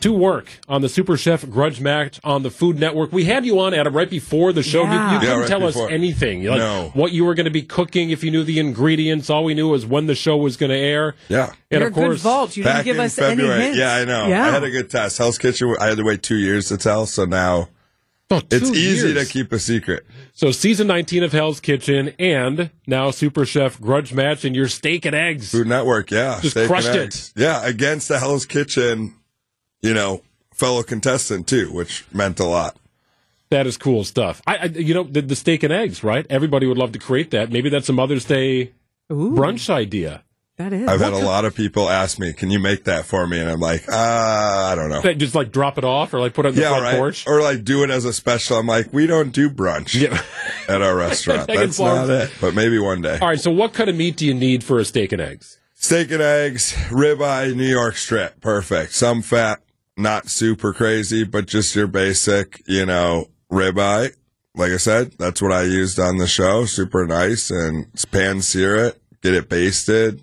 to 0.01 0.13
work 0.13 0.49
on 0.69 0.83
the 0.83 0.89
Super 0.89 1.17
Chef 1.17 1.49
Grudge 1.49 1.81
Match 1.81 2.21
on 2.25 2.43
the 2.43 2.51
Food 2.51 2.79
Network. 2.79 3.13
We 3.13 3.25
had 3.25 3.45
you 3.47 3.59
on, 3.61 3.75
Adam, 3.75 3.95
right 3.95 4.09
before 4.09 4.53
the 4.53 4.63
show. 4.63 4.83
You- 4.85 4.89
Yeah. 4.91 5.09
You, 5.09 5.15
Yeah, 5.15 5.21
couldn't 5.21 5.39
right 5.41 5.49
tell 5.49 5.61
before. 5.61 5.87
us 5.87 5.93
anything. 5.93 6.45
Like 6.45 6.59
No. 6.59 6.91
what 6.95 7.13
you 7.13 7.25
were 7.25 7.35
going 7.35 7.45
to 7.45 7.51
be 7.51 7.63
cooking, 7.63 8.11
if 8.11 8.23
you 8.25 8.31
knew 8.31 8.45
the 8.45 8.59
ingredients. 8.59 9.31
All 9.31 9.45
we 9.45 9.55
knew 9.55 9.69
was 9.69 9.85
when 9.87 10.07
the 10.07 10.15
show 10.15 10.37
was 10.37 10.57
going 10.57 10.71
to 10.71 10.77
air. 10.77 11.15
Yeah. 11.29 11.51
And 11.71 11.81
You're 11.81 11.87
of 11.89 11.93
a 11.93 11.95
good 11.95 12.05
course, 12.07 12.21
vault. 12.23 12.57
You 12.57 12.63
didn't 12.65 12.77
Back 12.77 12.85
give 12.85 12.97
in 12.97 13.03
us 13.05 13.15
February. 13.15 13.55
any 13.55 13.63
hints. 13.65 13.79
Yeah, 13.79 13.95
I 13.95 14.05
know. 14.05 14.27
Yeah. 14.29 14.47
I 14.47 14.51
had 14.51 14.65
a 14.65 14.71
good 14.71 14.91
test. 14.91 15.19
Hell's 15.19 15.39
Kitchen, 15.39 15.75
I 15.81 15.87
had 15.87 15.99
to 15.99 16.05
wait 16.05 16.23
two 16.23 16.37
years 16.37 16.69
to 16.69 16.77
tell, 16.77 17.07
so 17.07 17.25
now 17.25 17.69
oh, 18.31 18.41
it's 18.51 18.71
two 18.71 18.75
easy 18.77 19.09
years. 19.09 19.27
to 19.27 19.33
keep 19.33 19.53
a 19.53 19.59
secret. 19.59 20.07
So 20.33 20.53
season 20.53 20.87
19 20.87 21.25
of 21.25 21.33
Hell's 21.33 21.59
Kitchen 21.61 22.13
and 22.19 22.71
now 22.87 23.11
Super 23.11 23.45
Chef 23.45 23.81
Grudge 23.81 24.13
Match 24.15 24.45
and 24.45 24.55
your 24.55 24.69
steak 24.69 25.05
and 25.05 25.15
eggs. 25.17 25.51
Food 25.51 25.67
Network, 25.67 26.11
yeah. 26.13 26.39
Just 26.41 26.53
steak 26.53 26.63
and 26.63 26.69
crushed 26.71 26.89
it. 26.95 26.97
eggs. 26.97 27.33
Yeah, 27.37 27.67
against 27.67 28.09
the 28.09 28.19
Hell's 28.21 28.47
Kitchen, 28.47 29.15
you 29.83 29.95
know, 29.95 30.23
fellow 30.55 30.83
contestant 30.83 31.47
too, 31.47 31.73
which 31.73 32.05
meant 32.13 32.41
a 32.41 32.45
lot. 32.47 32.77
That 33.51 33.67
is 33.67 33.77
cool 33.79 34.05
stuff. 34.05 34.43
I, 34.47 34.57
I 34.57 34.65
you 34.67 34.93
know, 34.93 35.05
the, 35.05 35.23
the 35.23 35.37
steak 35.37 35.63
and 35.63 35.73
eggs, 35.73 36.05
right? 36.05 36.27
Everybody 36.29 36.67
would 36.67 36.77
love 36.79 36.93
to 36.93 36.99
create 36.99 37.31
that. 37.31 37.51
Maybe 37.51 37.71
that's 37.71 37.89
a 37.89 37.93
Mother's 37.95 38.27
Day 38.27 38.73
Ooh, 39.11 39.33
brunch 39.33 39.71
idea. 39.71 40.23
that 40.59 40.75
is. 40.75 40.87
I've 40.87 41.01
had 41.01 41.15
a 41.15 41.19
lot 41.25 41.47
of 41.47 41.55
people 41.55 41.89
ask 41.89 42.19
me, 42.19 42.35
"Can 42.35 42.51
you 42.51 42.59
make 42.59 42.85
that 42.85 43.07
for 43.07 43.27
me?" 43.27 43.39
And 43.39 43.49
I'm 43.49 43.61
like, 43.61 43.85
"Ah, 43.91 44.71
I 44.71 44.75
don't 44.75 44.91
know." 44.91 45.01
That 45.01 45.17
Just 45.17 45.35
like 45.35 45.51
drop 45.51 45.79
it 45.79 45.85
off 45.85 46.13
or 46.13 46.21
like 46.21 46.35
put 46.35 46.45
it 46.45 46.51
on 46.51 46.55
the 46.57 46.61
Yeah, 46.61 46.69
front 46.71 46.83
right. 46.85 46.97
porch. 46.97 47.27
Or 47.27 47.41
like 47.41 47.65
do 47.65 47.85
it 47.85 47.89
as 47.91 48.05
a 48.05 48.13
special. 48.13 48.59
I'm 48.59 48.67
like, 48.67 48.93
we 48.93 49.07
don't 49.07 49.31
do 49.33 49.49
brunch 49.49 49.99
Yeah. 49.99 50.21
at 50.69 50.83
our 50.83 50.95
restaurant. 50.95 51.47
That's 51.47 51.79
not 51.81 52.11
it. 52.11 52.31
But 52.43 52.55
maybe 52.55 52.79
one 52.79 53.01
day. 53.01 53.19
All 53.19 53.29
right. 53.29 53.41
So 53.41 53.51
what 53.51 53.73
kind 53.73 53.89
of 53.89 53.97
meat 53.97 54.17
do 54.19 54.27
you 54.27 54.35
need 54.35 54.63
for 54.63 54.79
a 54.79 54.85
steak 54.85 55.13
and 55.13 55.23
eggs? 55.23 55.59
Steak 55.75 56.11
and 56.11 56.21
eggs, 56.21 56.75
ribeye, 56.91 57.55
New 57.55 57.65
York 57.65 57.97
strip. 57.97 58.41
Perfect. 58.43 58.93
Some 58.93 59.23
fat, 59.23 59.61
not 59.99 60.31
super 60.31 60.73
crazy, 60.73 61.25
but 61.25 61.47
just 61.47 61.75
your 61.75 61.87
basic, 61.87 62.63
you 62.67 62.87
know, 62.87 63.29
ribeye. 63.51 64.15
Like 64.55 64.73
I 64.73 64.77
said, 64.77 65.13
that's 65.19 65.43
what 65.43 65.53
I 65.53 65.63
used 65.63 65.99
on 65.99 66.19
the 66.19 66.27
show. 66.27 66.65
Super 66.65 67.07
nice 67.07 67.51
and 67.51 67.87
pan 68.11 68.43
sear 68.43 68.77
it, 68.77 69.03
get 69.23 69.35
it 69.35 69.49
basted, 69.49 70.23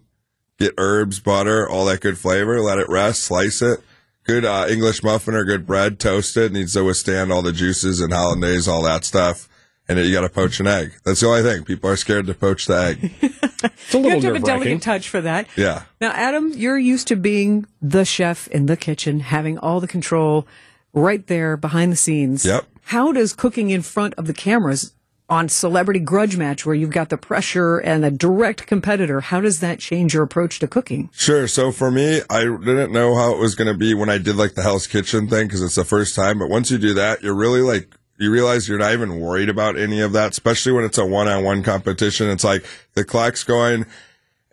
get 0.57 0.73
herbs, 0.77 1.19
butter, 1.19 1.69
all 1.69 1.85
that 1.85 2.01
good 2.01 2.17
flavor, 2.17 2.61
let 2.61 2.79
it 2.79 2.89
rest, 2.89 3.23
slice 3.23 3.61
it. 3.61 3.81
Good 4.23 4.43
uh, 4.43 4.65
English 4.67 5.03
muffin 5.03 5.35
or 5.35 5.43
good 5.43 5.67
bread, 5.67 5.99
toasted, 5.99 6.51
needs 6.51 6.73
to 6.73 6.83
withstand 6.83 7.31
all 7.31 7.43
the 7.43 7.51
juices 7.51 8.01
and 8.01 8.11
hollandaise, 8.11 8.67
all 8.67 8.81
that 8.83 9.05
stuff. 9.05 9.47
And 9.88 10.00
you 10.00 10.12
got 10.12 10.21
to 10.21 10.30
poach 10.30 10.60
an 10.60 10.67
egg. 10.67 10.93
That's 11.04 11.19
the 11.19 11.28
only 11.28 11.43
thing. 11.43 11.63
People 11.63 11.89
are 11.89 11.95
scared 11.95 12.26
to 12.28 12.34
poach 12.34 12.65
the 12.65 12.76
egg. 12.76 13.12
It's 13.63 13.93
a 13.93 13.98
little 13.98 14.04
You 14.04 14.10
have 14.12 14.21
to 14.21 14.28
have 14.28 14.36
a 14.36 14.45
delicate 14.45 14.82
touch 14.84 15.10
for 15.10 15.21
that. 15.21 15.48
Yeah. 15.56 15.84
Now, 16.00 16.12
Adam, 16.12 16.52
you're 16.54 16.78
used 16.78 17.08
to 17.08 17.15
being 17.15 17.65
the 17.82 18.06
chef 18.06 18.48
in 18.50 18.67
the 18.67 18.78
kitchen, 18.78 19.21
having 19.21 19.58
all 19.58 19.80
the 19.80 19.88
control 19.88 20.45
right 20.93 21.26
there 21.26 21.58
behind 21.58 21.91
the 21.91 21.95
scenes. 21.95 22.45
Yep. 22.45 22.65
How 22.84 23.12
does 23.12 23.34
cooking 23.34 23.71
in 23.71 23.82
front 23.82 24.13
of 24.15 24.28
the 24.28 24.34
cameras 24.34 24.93
on 25.28 25.50
Celebrity 25.50 26.00
Grudge 26.00 26.38
Match, 26.38 26.65
where 26.65 26.76
you've 26.76 26.91
got 26.91 27.10
the 27.10 27.17
pressure 27.17 27.78
and 27.80 28.06
a 28.06 28.12
direct 28.12 28.67
competitor, 28.67 29.21
how 29.21 29.41
does 29.41 29.60
that 29.60 29.80
change 29.80 30.13
your 30.13 30.24
approach 30.24 30.60
to 30.60 30.67
cooking? 30.67 31.10
Sure. 31.12 31.48
So 31.48 31.71
for 31.71 31.89
me, 31.89 32.21
I 32.30 32.41
didn't 32.41 32.91
know 32.91 33.15
how 33.15 33.34
it 33.34 33.39
was 33.39 33.56
going 33.56 33.71
to 33.71 33.78
be 33.78 33.93
when 33.93 34.10
I 34.10 34.19
did 34.19 34.36
like 34.36 34.54
the 34.54 34.62
Hell's 34.62 34.86
Kitchen 34.86 35.28
thing 35.28 35.48
because 35.48 35.63
it's 35.63 35.76
the 35.76 35.86
first 35.86 36.15
time. 36.15 36.38
But 36.38 36.50
once 36.50 36.69
you 36.69 36.78
do 36.78 36.93
that, 36.93 37.24
you're 37.24 37.36
really 37.36 37.62
like, 37.62 37.95
you 38.17 38.32
realize 38.32 38.67
you're 38.67 38.80
not 38.80 38.93
even 38.93 39.19
worried 39.19 39.49
about 39.49 39.78
any 39.78 40.01
of 40.01 40.13
that, 40.13 40.32
especially 40.32 40.71
when 40.71 40.86
it's 40.86 40.97
a 40.97 41.06
one 41.06 41.28
on 41.28 41.43
one 41.43 41.63
competition. 41.63 42.30
It's 42.30 42.43
like 42.43 42.65
the 42.93 43.04
clock's 43.04 43.43
going. 43.43 43.86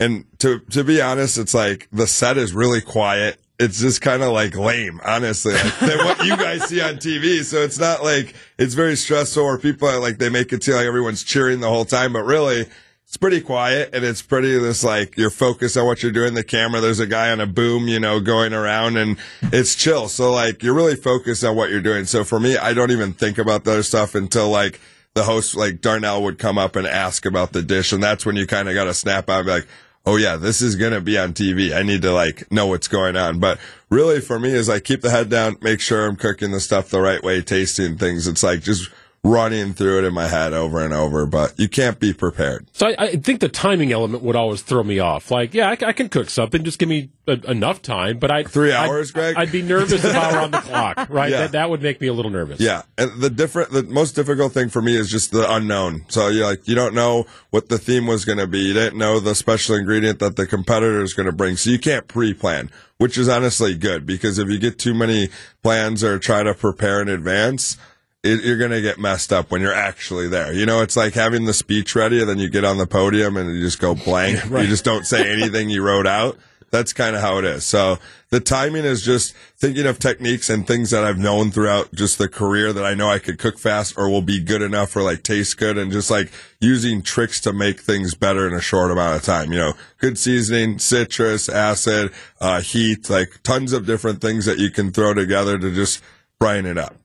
And 0.01 0.25
to, 0.39 0.61
to 0.71 0.83
be 0.83 1.01
honest, 1.01 1.39
it's 1.39 1.55
like 1.55 1.89
the 1.93 2.07
set 2.07 2.37
is 2.37 2.55
really 2.55 2.81
quiet. 2.81 3.39
It's 3.59 3.81
just 3.81 4.01
kind 4.01 4.23
of 4.23 4.33
like 4.33 4.57
lame, 4.57 5.01
honestly, 5.05 5.55
like, 5.55 5.79
than 5.79 5.99
what 5.99 6.25
you 6.25 6.37
guys 6.37 6.65
see 6.65 6.81
on 6.81 6.95
TV. 6.97 7.45
So 7.45 7.59
it's 7.59 7.79
not 7.79 8.03
like 8.03 8.35
it's 8.59 8.75
very 8.75 8.97
stressful 8.97 9.43
or 9.43 9.59
people 9.59 9.89
are 9.89 10.01
like, 10.01 10.19
they 10.19 10.31
make 10.31 10.53
it 10.53 10.65
seem 10.65 10.75
like 10.75 10.87
everyone's 10.87 11.23
cheering 11.23 11.61
the 11.61 11.69
whole 11.69 11.85
time, 11.85 12.15
but 12.15 12.25
really 12.25 12.67
it's 13.13 13.19
pretty 13.19 13.43
quiet 13.43 13.91
and 13.93 14.07
it's 14.07 14.23
pretty 14.23 14.59
this 14.59 14.83
like 14.83 15.19
you're 15.19 15.29
focused 15.29 15.77
on 15.77 15.85
what 15.85 16.03
you're 16.03 16.13
doing. 16.13 16.33
The 16.33 16.43
camera, 16.43 16.81
there's 16.81 16.99
a 16.99 17.07
guy 17.07 17.31
on 17.31 17.41
a 17.41 17.47
boom, 17.47 17.87
you 17.87 18.01
know, 18.01 18.21
going 18.21 18.55
around 18.55 18.97
and 18.97 19.19
it's 19.43 19.75
chill. 19.75 20.09
So 20.09 20.33
like 20.33 20.63
you're 20.63 20.73
really 20.73 20.97
focused 20.97 21.45
on 21.45 21.55
what 21.55 21.69
you're 21.69 21.83
doing. 21.83 22.07
So 22.07 22.25
for 22.25 22.41
me, 22.41 22.57
I 22.57 22.73
don't 22.73 22.91
even 22.91 23.13
think 23.13 23.37
about 23.37 23.65
the 23.65 23.73
other 23.73 23.83
stuff 23.83 24.15
until 24.15 24.49
like 24.49 24.81
the 25.13 25.25
host, 25.25 25.55
like 25.55 25.83
Darnell 25.83 26.23
would 26.23 26.39
come 26.39 26.57
up 26.57 26.75
and 26.75 26.87
ask 26.87 27.27
about 27.27 27.53
the 27.53 27.61
dish. 27.61 27.93
And 27.93 28.03
that's 28.03 28.25
when 28.25 28.37
you 28.37 28.47
kind 28.47 28.67
of 28.67 28.75
got 28.75 28.85
to 28.85 28.95
snap 28.95 29.29
out 29.29 29.41
and 29.41 29.47
be 29.47 29.53
like, 29.53 29.69
Oh 30.07 30.17
yeah, 30.17 30.37
this 30.37 30.63
is 30.63 30.77
going 30.77 30.95
to 30.95 31.03
be 31.03 31.19
on 31.19 31.35
TV. 31.35 31.77
I 31.77 31.83
need 31.83 32.01
to 32.01 32.13
like 32.13 32.51
know 32.51 32.67
what's 32.67 32.89
going 32.89 33.17
on. 33.17 33.41
But 33.41 33.59
really 33.91 34.23
for 34.23 34.39
me 34.39 34.53
is 34.53 34.71
like 34.71 34.85
keep 34.85 35.03
the 35.03 35.11
head 35.11 35.29
down, 35.29 35.59
make 35.61 35.81
sure 35.81 36.07
I'm 36.07 36.17
cooking 36.17 36.51
the 36.51 36.61
stuff 36.61 36.89
the 36.89 37.03
right 37.03 37.23
way, 37.23 37.43
tasting 37.43 37.99
things. 37.99 38.27
It's 38.27 38.43
like 38.43 38.63
just 38.63 38.89
running 39.33 39.73
through 39.73 39.99
it 39.99 40.05
in 40.05 40.13
my 40.13 40.27
head 40.27 40.53
over 40.53 40.81
and 40.85 40.93
over, 40.93 41.27
but 41.27 41.55
you 41.59 41.69
can't 41.69 42.01
be 42.01 42.13
prepared. 42.13 42.67
So 42.73 42.89
I, 42.89 42.95
I 42.99 43.17
think 43.17 43.39
the 43.41 43.49
timing 43.49 43.93
element 43.93 44.25
would 44.25 44.35
always 44.35 44.63
throw 44.63 44.83
me 44.83 44.99
off. 44.99 45.31
Like, 45.31 45.55
yeah, 45.55 45.71
I 45.71 45.93
can 45.93 46.09
cook 46.09 46.29
something. 46.29 46.65
Just 46.65 46.81
give 46.81 46.89
me 46.89 47.11
a, 47.29 47.35
enough 47.49 47.83
time. 47.83 48.19
But 48.19 48.33
I 48.33 48.43
Three 48.43 48.73
I'd- 48.73 48.89
hours, 48.91 49.13
Greg? 49.13 49.37
I'd 49.37 49.53
be 49.53 49.63
nervous 49.63 50.05
if 50.05 50.17
I 50.17 50.33
were 50.33 50.39
on 50.41 50.51
the 50.51 50.59
clock. 50.59 50.99
Right? 51.13 51.31
Yeah. 51.31 51.41
That 51.43 51.53
that 51.53 51.71
would 51.71 51.83
make 51.83 52.01
me 52.01 52.07
a 52.07 52.13
little 52.13 52.31
nervous. 52.31 52.59
Yeah, 52.61 52.83
and 52.97 53.21
the 53.21 53.29
different, 53.31 53.71
the 53.71 53.83
most 53.83 54.13
difficult 54.13 54.53
thing 54.53 54.69
for 54.71 54.81
me 54.81 54.97
is 54.97 55.11
just 55.11 55.31
the 55.31 55.51
unknown. 55.53 56.05
So 56.09 56.29
you 56.29 56.45
like 56.45 56.67
you 56.67 56.75
don't 56.75 56.95
know 56.95 57.27
what 57.51 57.69
the 57.69 57.77
theme 57.79 58.07
was 58.07 58.25
going 58.25 58.39
to 58.39 58.47
be. 58.47 58.61
You 58.61 58.73
didn't 58.73 58.99
know 58.99 59.21
the 59.21 59.35
special 59.35 59.75
ingredient 59.77 60.21
that 60.21 60.37
the 60.37 60.47
competitor 60.47 61.03
is 61.03 61.13
going 61.13 61.27
to 61.27 61.33
bring, 61.33 61.57
so 61.57 61.71
you 61.71 61.79
can't 61.79 62.09
pre-plan, 62.09 62.71
which 62.99 63.19
is 63.19 63.29
honestly 63.29 63.75
good 63.77 64.07
because 64.07 64.39
if 64.39 64.49
you 64.49 64.59
get 64.59 64.79
too 64.79 64.95
many 64.95 65.29
plans 65.63 66.03
or 66.03 66.19
try 66.19 66.43
to 66.43 66.55
prepare 66.55 67.01
in 67.03 67.09
advance. 67.09 67.77
It, 68.23 68.45
you're 68.45 68.59
gonna 68.59 68.81
get 68.81 68.99
messed 69.01 69.33
up 69.33 69.51
when 69.51 69.61
you're 69.61 69.75
actually 69.75 70.29
there. 70.29 70.53
You 70.53 70.65
know, 70.65 70.81
it's 70.81 70.97
like 70.97 71.15
having 71.15 71.45
the 71.45 71.53
speech 71.53 71.97
ready, 71.97 72.21
and 72.21 72.29
then 72.29 72.39
you 72.39 72.49
get 72.49 72.65
on 72.65 72.79
the 72.79 72.87
podium 72.87 73.37
and 73.37 73.53
you 73.53 73.61
just 73.61 73.81
go 73.81 73.95
blank. 73.95 74.45
You 74.51 74.67
just 74.69 74.85
don't 74.85 75.05
say 75.05 75.31
anything 75.33 75.71
you 75.71 75.83
wrote 75.83 76.07
out. 76.07 76.39
That's 76.71 76.95
kind 76.95 77.15
of 77.15 77.21
how 77.21 77.37
it 77.37 77.45
is. 77.45 77.67
So 77.67 77.99
the 78.31 78.41
timing 78.41 78.87
is 78.87 79.03
just 79.03 79.35
thinking 79.59 79.85
of 79.85 79.99
techniques 79.99 80.49
and 80.49 80.67
things 80.67 80.91
that 80.91 81.05
I've 81.05 81.19
known 81.19 81.51
throughout 81.51 81.93
just 81.93 82.17
the 82.17 82.29
career 82.29 82.73
that 82.73 82.83
I 82.83 82.95
know 82.95 83.11
I 83.11 83.19
could 83.19 83.39
cook 83.39 83.59
fast 83.59 83.99
or 83.99 84.09
will 84.09 84.23
be 84.23 84.41
good 84.41 84.63
enough 84.63 84.97
or 84.97 85.03
like 85.03 85.23
taste 85.23 85.59
good 85.59 85.77
and 85.77 85.93
just 85.93 86.11
like 86.11 86.33
using 86.61 87.03
tricks 87.03 87.41
to 87.43 87.53
make 87.53 87.81
things 87.81 88.15
better 88.15 88.49
in 88.49 88.55
a 88.55 88.61
short 88.61 88.91
amount 88.91 89.17
of 89.17 89.23
time. 89.23 89.53
You 89.53 89.59
know, 89.59 89.73
good 89.99 90.17
seasoning, 90.17 90.79
citrus, 90.79 91.51
acid, 91.51 92.11
uh, 92.41 92.63
heat, 92.63 93.11
like 93.11 93.43
tons 93.43 93.75
of 93.75 93.85
different 93.85 94.23
things 94.23 94.47
that 94.47 94.59
you 94.59 94.71
can 94.71 94.93
throw 94.93 95.13
together 95.13 95.59
to 95.59 95.75
just 95.75 96.03
brighten 96.39 96.65
it 96.65 96.79
up. 96.79 97.02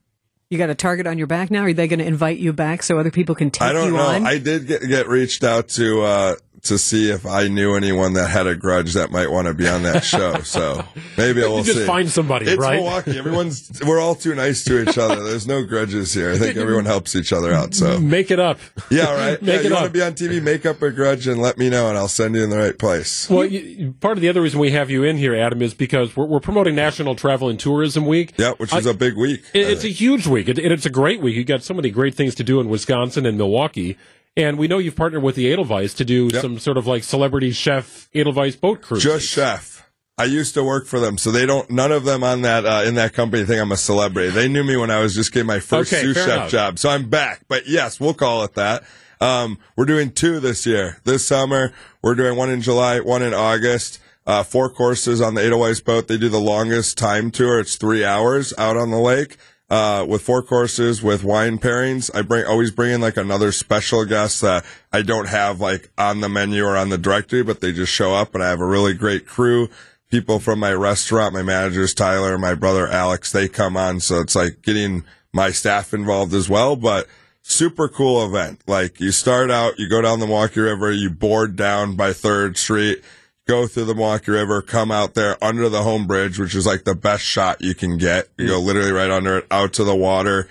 You 0.49 0.57
got 0.57 0.69
a 0.69 0.75
target 0.75 1.07
on 1.07 1.17
your 1.17 1.27
back 1.27 1.51
now? 1.51 1.63
Are 1.63 1.73
they 1.73 1.89
going 1.89 1.99
to 1.99 2.05
invite 2.05 2.37
you 2.37 2.53
back 2.53 2.81
so 2.81 2.97
other 2.97 3.11
people 3.11 3.35
can 3.35 3.51
take 3.51 3.61
you 3.61 3.67
on? 3.67 3.75
I 3.75 3.81
don't 3.83 3.93
know. 3.93 4.29
I 4.29 4.37
did 4.37 4.65
get, 4.65 4.81
get 4.81 5.07
reached 5.09 5.43
out 5.43 5.67
to 5.69 6.03
uh, 6.03 6.35
to 6.63 6.77
see 6.77 7.09
if 7.11 7.25
I 7.25 7.47
knew 7.47 7.75
anyone 7.75 8.13
that 8.13 8.29
had 8.29 8.47
a 8.47 8.55
grudge 8.55 8.93
that 8.93 9.11
might 9.11 9.29
want 9.31 9.47
to 9.47 9.53
be 9.53 9.67
on 9.67 9.83
that 9.83 10.03
show. 10.03 10.37
So 10.43 10.83
maybe 11.17 11.41
we'll 11.41 11.63
just 11.63 11.79
see. 11.79 11.85
find 11.85 12.09
somebody, 12.09 12.47
it's 12.47 12.59
right? 12.61 12.77
Milwaukee. 12.77 13.17
Everyone's 13.17 13.81
we're 13.85 13.99
all 13.99 14.15
too 14.15 14.33
nice 14.35 14.63
to 14.65 14.81
each 14.81 14.97
other. 14.97 15.23
There's 15.23 15.45
no 15.47 15.63
grudges 15.65 16.13
here. 16.13 16.31
I 16.31 16.37
think 16.37 16.57
everyone 16.57 16.85
helps 16.85 17.15
each 17.15 17.31
other 17.33 17.53
out. 17.53 17.73
So 17.73 17.99
Make 17.99 18.31
it 18.31 18.39
up. 18.39 18.59
yeah, 18.89 19.13
right. 19.13 19.41
Make 19.41 19.53
yeah, 19.55 19.59
it 19.61 19.65
you 19.65 19.73
want 19.73 19.85
to 19.85 19.91
be 19.91 20.01
on 20.01 20.13
TV? 20.13 20.41
Make 20.41 20.65
up 20.65 20.81
a 20.81 20.89
grudge 20.91 21.27
and 21.27 21.41
let 21.41 21.57
me 21.57 21.69
know, 21.69 21.89
and 21.89 21.97
I'll 21.97 22.07
send 22.07 22.35
you 22.35 22.43
in 22.43 22.49
the 22.49 22.57
right 22.57 22.77
place. 22.77 23.29
Well, 23.29 23.45
you, 23.45 23.93
part 23.99 24.17
of 24.17 24.21
the 24.21 24.29
other 24.29 24.41
reason 24.41 24.59
we 24.59 24.71
have 24.71 24.89
you 24.89 25.03
in 25.03 25.17
here, 25.17 25.35
Adam, 25.35 25.61
is 25.61 25.73
because 25.73 26.15
we're, 26.15 26.25
we're 26.25 26.39
promoting 26.39 26.75
National 26.75 27.15
Travel 27.15 27.49
and 27.49 27.59
Tourism 27.59 28.05
Week. 28.05 28.33
Yeah, 28.37 28.53
which 28.53 28.73
is 28.73 28.87
I- 28.87 28.91
a 28.91 28.93
big 28.93 29.15
week. 29.17 29.43
It- 29.53 29.67
It's 29.69 29.83
a 29.83 29.89
huge 29.89 30.27
week, 30.27 30.47
and 30.47 30.57
it's 30.59 30.85
a 30.85 30.89
great 30.89 31.21
week. 31.21 31.35
You 31.35 31.43
got 31.43 31.61
so 31.63 31.73
many 31.73 31.89
great 31.91 32.15
things 32.15 32.33
to 32.35 32.43
do 32.43 32.59
in 32.59 32.69
Wisconsin 32.69 33.25
and 33.25 33.37
Milwaukee, 33.37 33.97
and 34.37 34.57
we 34.57 34.69
know 34.69 34.77
you've 34.77 34.95
partnered 34.95 35.23
with 35.23 35.35
the 35.35 35.51
Edelweiss 35.51 35.93
to 35.95 36.05
do 36.05 36.29
Yep. 36.31 36.41
some 36.41 36.59
sort 36.59 36.77
of 36.77 36.87
like 36.87 37.03
celebrity 37.03 37.51
chef 37.51 38.07
Edelweiss 38.15 38.55
boat 38.55 38.81
cruise. 38.81 39.03
just 39.03 39.27
chef. 39.27 39.83
I 40.19 40.23
used 40.23 40.53
to 40.55 40.63
work 40.63 40.87
for 40.87 40.99
them, 40.99 41.17
so 41.17 41.29
they 41.31 41.45
don't. 41.45 41.69
None 41.69 41.91
of 41.91 42.03
them 42.03 42.23
on 42.23 42.41
that 42.43 42.65
uh, 42.65 42.83
in 42.87 42.95
that 42.95 43.13
company 43.13 43.43
think 43.45 43.61
I'm 43.61 43.71
a 43.71 43.77
celebrity. 43.77 44.29
They 44.29 44.47
knew 44.47 44.63
me 44.63 44.75
when 44.77 44.89
I 44.89 44.99
was 44.99 45.13
just 45.13 45.31
getting 45.33 45.45
my 45.47 45.59
first 45.59 45.91
Okay, 45.93 46.01
sous 46.01 46.15
chef 46.15 46.27
enough. 46.27 46.49
job, 46.51 46.79
so 46.79 46.89
I'm 46.89 47.07
back. 47.09 47.41
But 47.47 47.67
yes, 47.67 47.99
we'll 47.99 48.15
call 48.15 48.43
it 48.43 48.53
that. 48.55 48.83
Um, 49.21 49.59
we're 49.75 49.85
doing 49.85 50.11
two 50.11 50.39
this 50.39 50.65
year. 50.65 50.97
This 51.03 51.25
summer, 51.25 51.71
we're 52.01 52.15
doing 52.15 52.35
one 52.37 52.49
in 52.49 52.61
July, 52.61 52.99
one 52.99 53.21
in 53.21 53.33
August. 53.33 53.99
Uh, 54.25 54.43
four 54.43 54.69
courses 54.69 55.21
on 55.21 55.35
the 55.35 55.41
Edelweiss 55.43 55.79
boat. 55.81 56.07
They 56.07 56.17
do 56.17 56.29
the 56.29 56.39
longest 56.39 56.97
time 56.97 57.31
tour. 57.31 57.59
It's 57.59 57.77
three 57.77 58.03
hours 58.03 58.53
out 58.57 58.75
on 58.75 58.89
the 58.91 58.97
lake. 58.99 59.37
Uh, 59.69 60.05
with 60.07 60.21
four 60.21 60.41
courses 60.41 61.03
with 61.03 61.25
wine 61.25 61.57
pairings. 61.57 62.09
I 62.15 62.21
bring, 62.21 62.45
always 62.45 62.71
bring 62.71 62.93
in 62.93 63.01
like 63.01 63.17
another 63.17 63.51
special 63.51 64.05
guest 64.05 64.39
that 64.39 64.63
I 64.93 65.01
don't 65.01 65.27
have 65.27 65.59
like 65.59 65.89
on 65.97 66.21
the 66.21 66.29
menu 66.29 66.63
or 66.63 66.77
on 66.77 66.87
the 66.87 66.97
directory, 66.97 67.43
but 67.43 67.59
they 67.59 67.73
just 67.73 67.91
show 67.91 68.15
up 68.15 68.33
and 68.33 68.41
I 68.41 68.47
have 68.47 68.61
a 68.61 68.65
really 68.65 68.93
great 68.93 69.27
crew. 69.27 69.67
People 70.09 70.39
from 70.39 70.59
my 70.59 70.71
restaurant, 70.71 71.33
my 71.33 71.41
managers, 71.41 71.93
Tyler, 71.93 72.37
my 72.37 72.55
brother 72.55 72.87
Alex, 72.87 73.33
they 73.33 73.49
come 73.49 73.75
on. 73.75 73.99
So 73.99 74.21
it's 74.21 74.37
like 74.37 74.61
getting 74.61 75.03
my 75.33 75.51
staff 75.51 75.93
involved 75.93 76.33
as 76.33 76.47
well, 76.47 76.77
but 76.77 77.05
super 77.41 77.87
cool 77.87 78.25
event. 78.25 78.61
Like 78.67 78.99
you 78.99 79.11
start 79.11 79.49
out, 79.51 79.79
you 79.79 79.89
go 79.89 80.01
down 80.01 80.19
the 80.19 80.27
Milwaukee 80.27 80.59
River, 80.59 80.91
you 80.91 81.09
board 81.09 81.55
down 81.55 81.95
by 81.95 82.13
Third 82.13 82.57
Street, 82.57 83.03
go 83.47 83.65
through 83.65 83.85
the 83.85 83.95
Milwaukee 83.95 84.31
River, 84.31 84.61
come 84.61 84.91
out 84.91 85.13
there 85.13 85.41
under 85.43 85.69
the 85.69 85.81
Hoan 85.81 86.05
bridge, 86.05 86.37
which 86.37 86.53
is 86.53 86.65
like 86.65 86.83
the 86.83 86.95
best 86.95 87.23
shot 87.23 87.61
you 87.61 87.73
can 87.73 87.97
get. 87.97 88.27
You 88.37 88.47
go 88.47 88.59
literally 88.59 88.91
right 88.91 89.09
under 89.09 89.39
it, 89.39 89.47
out 89.49 89.73
to 89.73 89.83
the 89.83 89.95
water. 89.95 90.47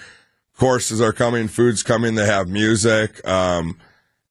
Courses 0.58 1.00
are 1.00 1.12
coming, 1.12 1.48
food's 1.48 1.82
coming, 1.82 2.14
they 2.14 2.24
have 2.24 2.48
music. 2.48 3.26
Um, 3.28 3.78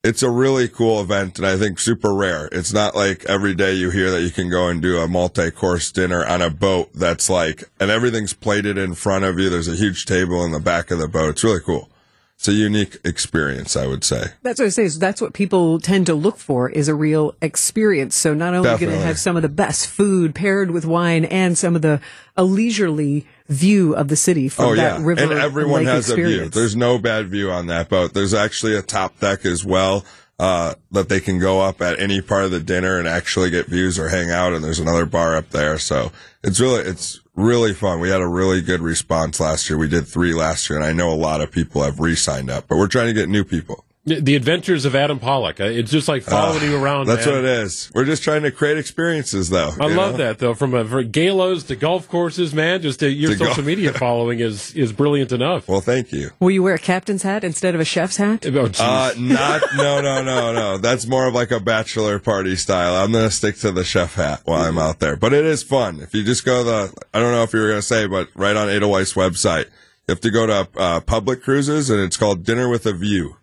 it's 0.04 0.24
a 0.24 0.30
really 0.30 0.68
cool 0.68 1.02
event 1.02 1.38
and 1.38 1.48
I 1.48 1.58
think 1.58 1.80
super 1.80 2.14
rare. 2.14 2.50
It's 2.52 2.74
not 2.74 2.96
like 2.96 3.26
every 3.26 3.56
day 3.56 3.74
you 3.74 3.92
hear 3.92 4.12
that 4.12 4.22
you 4.22 4.32
can 4.32 4.50
go 4.50 4.68
and 4.68 4.82
do 4.82 5.00
a 5.00 5.08
multi-course 5.08 5.92
dinner 5.92 6.26
on 6.26 6.42
a 6.42 6.50
boat 6.50 6.94
that's 6.94 7.30
like, 7.30 7.64
and 7.80 7.90
everything's 7.90 8.34
plated 8.34 8.78
in 8.78 8.94
front 8.94 9.26
of 9.26 9.40
you. 9.40 9.50
There's 9.50 9.68
a 9.68 9.76
huge 9.76 10.06
table 10.06 10.44
in 10.44 10.52
the 10.52 10.60
back 10.60 10.92
of 10.92 11.00
the 11.00 11.08
boat. 11.08 11.32
It's 11.32 11.44
really 11.44 11.62
cool. 11.62 11.90
It's 12.38 12.50
a 12.50 12.54
unique 12.54 12.98
experience, 13.04 13.76
I 13.76 13.88
would 13.88 14.04
say. 14.04 14.26
That's 14.44 14.60
what 14.60 14.66
I 14.66 14.70
say. 14.70 14.88
So 14.90 15.00
that's 15.00 15.22
what 15.22 15.34
people 15.34 15.80
tend 15.80 16.06
to 16.08 16.14
look 16.14 16.38
for 16.38 16.70
is 16.70 16.88
a 16.88 16.94
real 16.94 17.34
experience. 17.42 18.16
So 18.16 18.34
not 18.34 18.54
only 18.54 18.70
going 18.78 18.92
to 18.92 18.98
have 18.98 19.18
some 19.18 19.36
of 19.36 19.42
the 19.42 19.50
best 19.50 19.88
food 19.88 20.36
paired 20.36 20.70
with 20.70 20.86
wine 20.86 21.26
and 21.26 21.58
some 21.58 21.76
of 21.76 21.82
the 21.82 22.02
a 22.36 22.44
leisurely 22.44 23.26
view 23.48 23.96
of 23.96 24.10
the 24.10 24.16
city 24.16 24.50
from 24.50 24.66
Oh 24.66 24.76
that 24.76 25.00
yeah, 25.00 25.06
river 25.06 25.24
and 25.24 25.32
everyone 25.32 25.86
has 25.86 26.10
a 26.10 26.16
view. 26.16 26.50
There's 26.50 26.76
no 26.76 27.00
bad 27.00 27.30
view 27.30 27.50
on 27.52 27.68
that 27.68 27.90
boat. 27.90 28.14
There's 28.14 28.34
actually 28.34 28.76
a 28.76 28.82
top 28.82 29.20
deck 29.20 29.46
as 29.46 29.64
well 29.64 30.04
uh, 30.38 30.76
that 30.92 31.10
they 31.10 31.22
can 31.22 31.40
go 31.40 31.62
up 31.62 31.82
at 31.82 32.00
any 32.00 32.22
part 32.22 32.44
of 32.44 32.52
the 32.52 32.60
dinner 32.60 33.00
and 33.00 33.08
actually 33.08 33.50
get 33.50 33.68
views 33.68 33.98
or 33.98 34.10
hang 34.10 34.30
out. 34.30 34.54
And 34.54 34.64
there's 34.64 34.80
another 34.80 35.06
bar 35.06 35.38
up 35.38 35.50
there, 35.52 35.78
so 35.78 36.12
it's 36.44 36.60
really 36.60 36.82
it's 36.82 37.22
really 37.36 37.74
fun. 37.74 38.00
We 38.00 38.10
had 38.10 38.22
a 38.22 38.28
really 38.28 38.62
good 38.62 38.82
response 38.82 39.40
last 39.40 39.70
year. 39.70 39.78
We 39.78 39.90
did 39.90 40.08
three 40.08 40.34
last 40.34 40.70
year, 40.70 40.78
and 40.80 40.86
I 40.86 40.94
know 40.94 41.12
a 41.12 41.16
lot 41.16 41.42
of 41.42 41.52
people 41.52 41.84
have 41.84 42.00
re-signed 42.00 42.50
up, 42.50 42.68
but 42.68 42.78
we're 42.78 42.88
trying 42.88 43.08
to 43.08 43.14
get 43.14 43.30
new 43.30 43.44
people. 43.44 43.86
The 44.08 44.22
the 44.22 44.36
Adventures 44.36 44.86
of 44.86 44.94
Adam 44.96 45.20
Pawlak. 45.20 45.60
Uh, 45.60 45.64
It's 45.64 45.90
just 45.90 46.08
like 46.08 46.22
following 46.22 46.62
you 46.64 46.78
around. 46.78 47.08
That's 47.08 47.26
man. 47.26 47.36
what 47.36 47.44
it 47.44 47.50
is. 47.50 47.90
We're 47.96 48.06
just 48.06 48.22
trying 48.22 48.44
to 48.44 48.52
create 48.52 48.78
experiences, 48.78 49.50
though. 49.50 49.72
I 49.80 49.88
love 49.88 50.12
know? 50.12 50.18
that 50.18 50.38
though. 50.38 50.54
From 50.54 50.76
a, 50.76 50.86
for 50.86 51.02
galas 51.02 51.64
to 51.66 51.76
golf 51.76 52.08
courses, 52.08 52.54
man. 52.54 52.84
Just 52.84 53.02
uh, 53.02 53.08
your 53.08 53.32
To 53.32 53.38
social 53.38 53.56
golf- 53.56 53.66
media 53.66 53.94
following 54.06 54.42
is 54.42 54.76
is 54.76 54.94
brilliant 54.94 55.32
enough. 55.32 55.68
Well, 55.68 55.82
thank 55.82 56.12
you. 56.12 56.30
Will 56.40 56.52
you 56.52 56.62
wear 56.62 56.76
a 56.76 56.80
captain's 56.80 57.24
hat 57.24 57.44
instead 57.44 57.74
of 57.74 57.82
a 57.82 57.86
chef's 57.86 58.18
hat? 58.18 58.46
Oh. 58.46 58.66
Uh, 58.80 59.12
not, 59.18 59.62
no, 59.76 60.02
no, 60.02 60.22
no, 60.24 60.54
no. 60.54 60.78
That's 60.78 61.08
more 61.08 61.28
of 61.28 61.34
like 61.34 61.50
a 61.50 61.60
bachelor 61.60 62.20
party 62.20 62.56
style. 62.56 62.94
I'm 63.04 63.12
going 63.12 63.26
to 63.28 63.32
stick 63.32 63.58
to 63.62 63.72
the 63.72 63.84
chef 63.84 64.14
hat 64.14 64.42
while 64.46 64.62
I'm 64.62 64.78
out 64.78 65.00
there. 65.00 65.16
But 65.16 65.34
it 65.34 65.46
is 65.46 65.64
fun. 65.64 66.00
If 66.00 66.14
you 66.14 66.24
just 66.24 66.46
go 66.46 66.64
the, 66.64 66.94
I 67.12 67.20
don't 67.20 67.32
know 67.32 67.42
if 67.42 67.54
you 67.54 67.60
were 67.60 67.70
going 67.70 67.80
to 67.80 67.88
say, 67.88 68.06
but 68.06 68.30
right 68.36 68.56
on 68.56 68.70
Edelweiss 68.70 69.14
website, 69.14 69.66
you 69.66 70.10
have 70.12 70.22
to 70.22 70.30
go 70.30 70.46
to 70.46 70.68
uh, 70.78 71.00
public 71.00 71.42
cruises 71.42 71.90
and 71.90 72.00
it's 72.02 72.18
called 72.18 72.44
Dinner 72.44 72.70
with 72.70 72.86
a 72.86 72.94
View. 72.94 73.38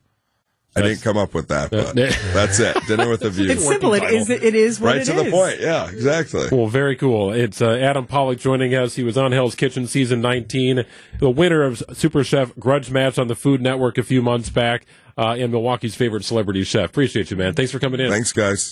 I 0.74 0.80
didn't 0.80 1.02
come 1.02 1.18
up 1.18 1.34
with 1.34 1.48
that, 1.48 1.70
but 1.70 1.94
that's 2.32 2.58
it. 2.58 2.76
Dinner 2.86 3.08
with 3.08 3.22
a 3.22 3.30
View. 3.30 3.50
It's 3.50 3.66
simple. 3.66 3.92
It 3.92 4.04
is. 4.04 4.30
It 4.30 4.54
is 4.54 4.80
what 4.80 4.88
right 4.88 5.00
it 5.02 5.04
to 5.04 5.12
the 5.12 5.30
point. 5.30 5.60
Yeah, 5.60 5.90
exactly. 5.90 6.48
Well, 6.50 6.66
very 6.66 6.96
cool. 6.96 7.32
It's 7.32 7.60
uh, 7.60 7.72
Adam 7.72 8.06
Pawlak 8.06 8.38
joining 8.38 8.74
us. 8.74 8.94
He 8.94 9.02
was 9.02 9.18
on 9.18 9.32
Hell's 9.32 9.54
Kitchen 9.54 9.86
season 9.86 10.22
19, 10.22 10.84
the 11.18 11.30
winner 11.30 11.62
of 11.62 11.82
Super 11.92 12.24
Chef 12.24 12.54
Grudge 12.58 12.90
Match 12.90 13.18
on 13.18 13.28
the 13.28 13.34
Food 13.34 13.60
Network 13.60 13.98
a 13.98 14.02
few 14.02 14.22
months 14.22 14.48
back, 14.48 14.86
uh, 15.18 15.36
and 15.38 15.52
Milwaukee's 15.52 15.94
favorite 15.94 16.24
celebrity 16.24 16.64
chef. 16.64 16.88
Appreciate 16.88 17.30
you, 17.30 17.36
man. 17.36 17.52
Thanks 17.52 17.70
for 17.70 17.78
coming 17.78 18.00
in. 18.00 18.10
Thanks, 18.10 18.32
guys. 18.32 18.70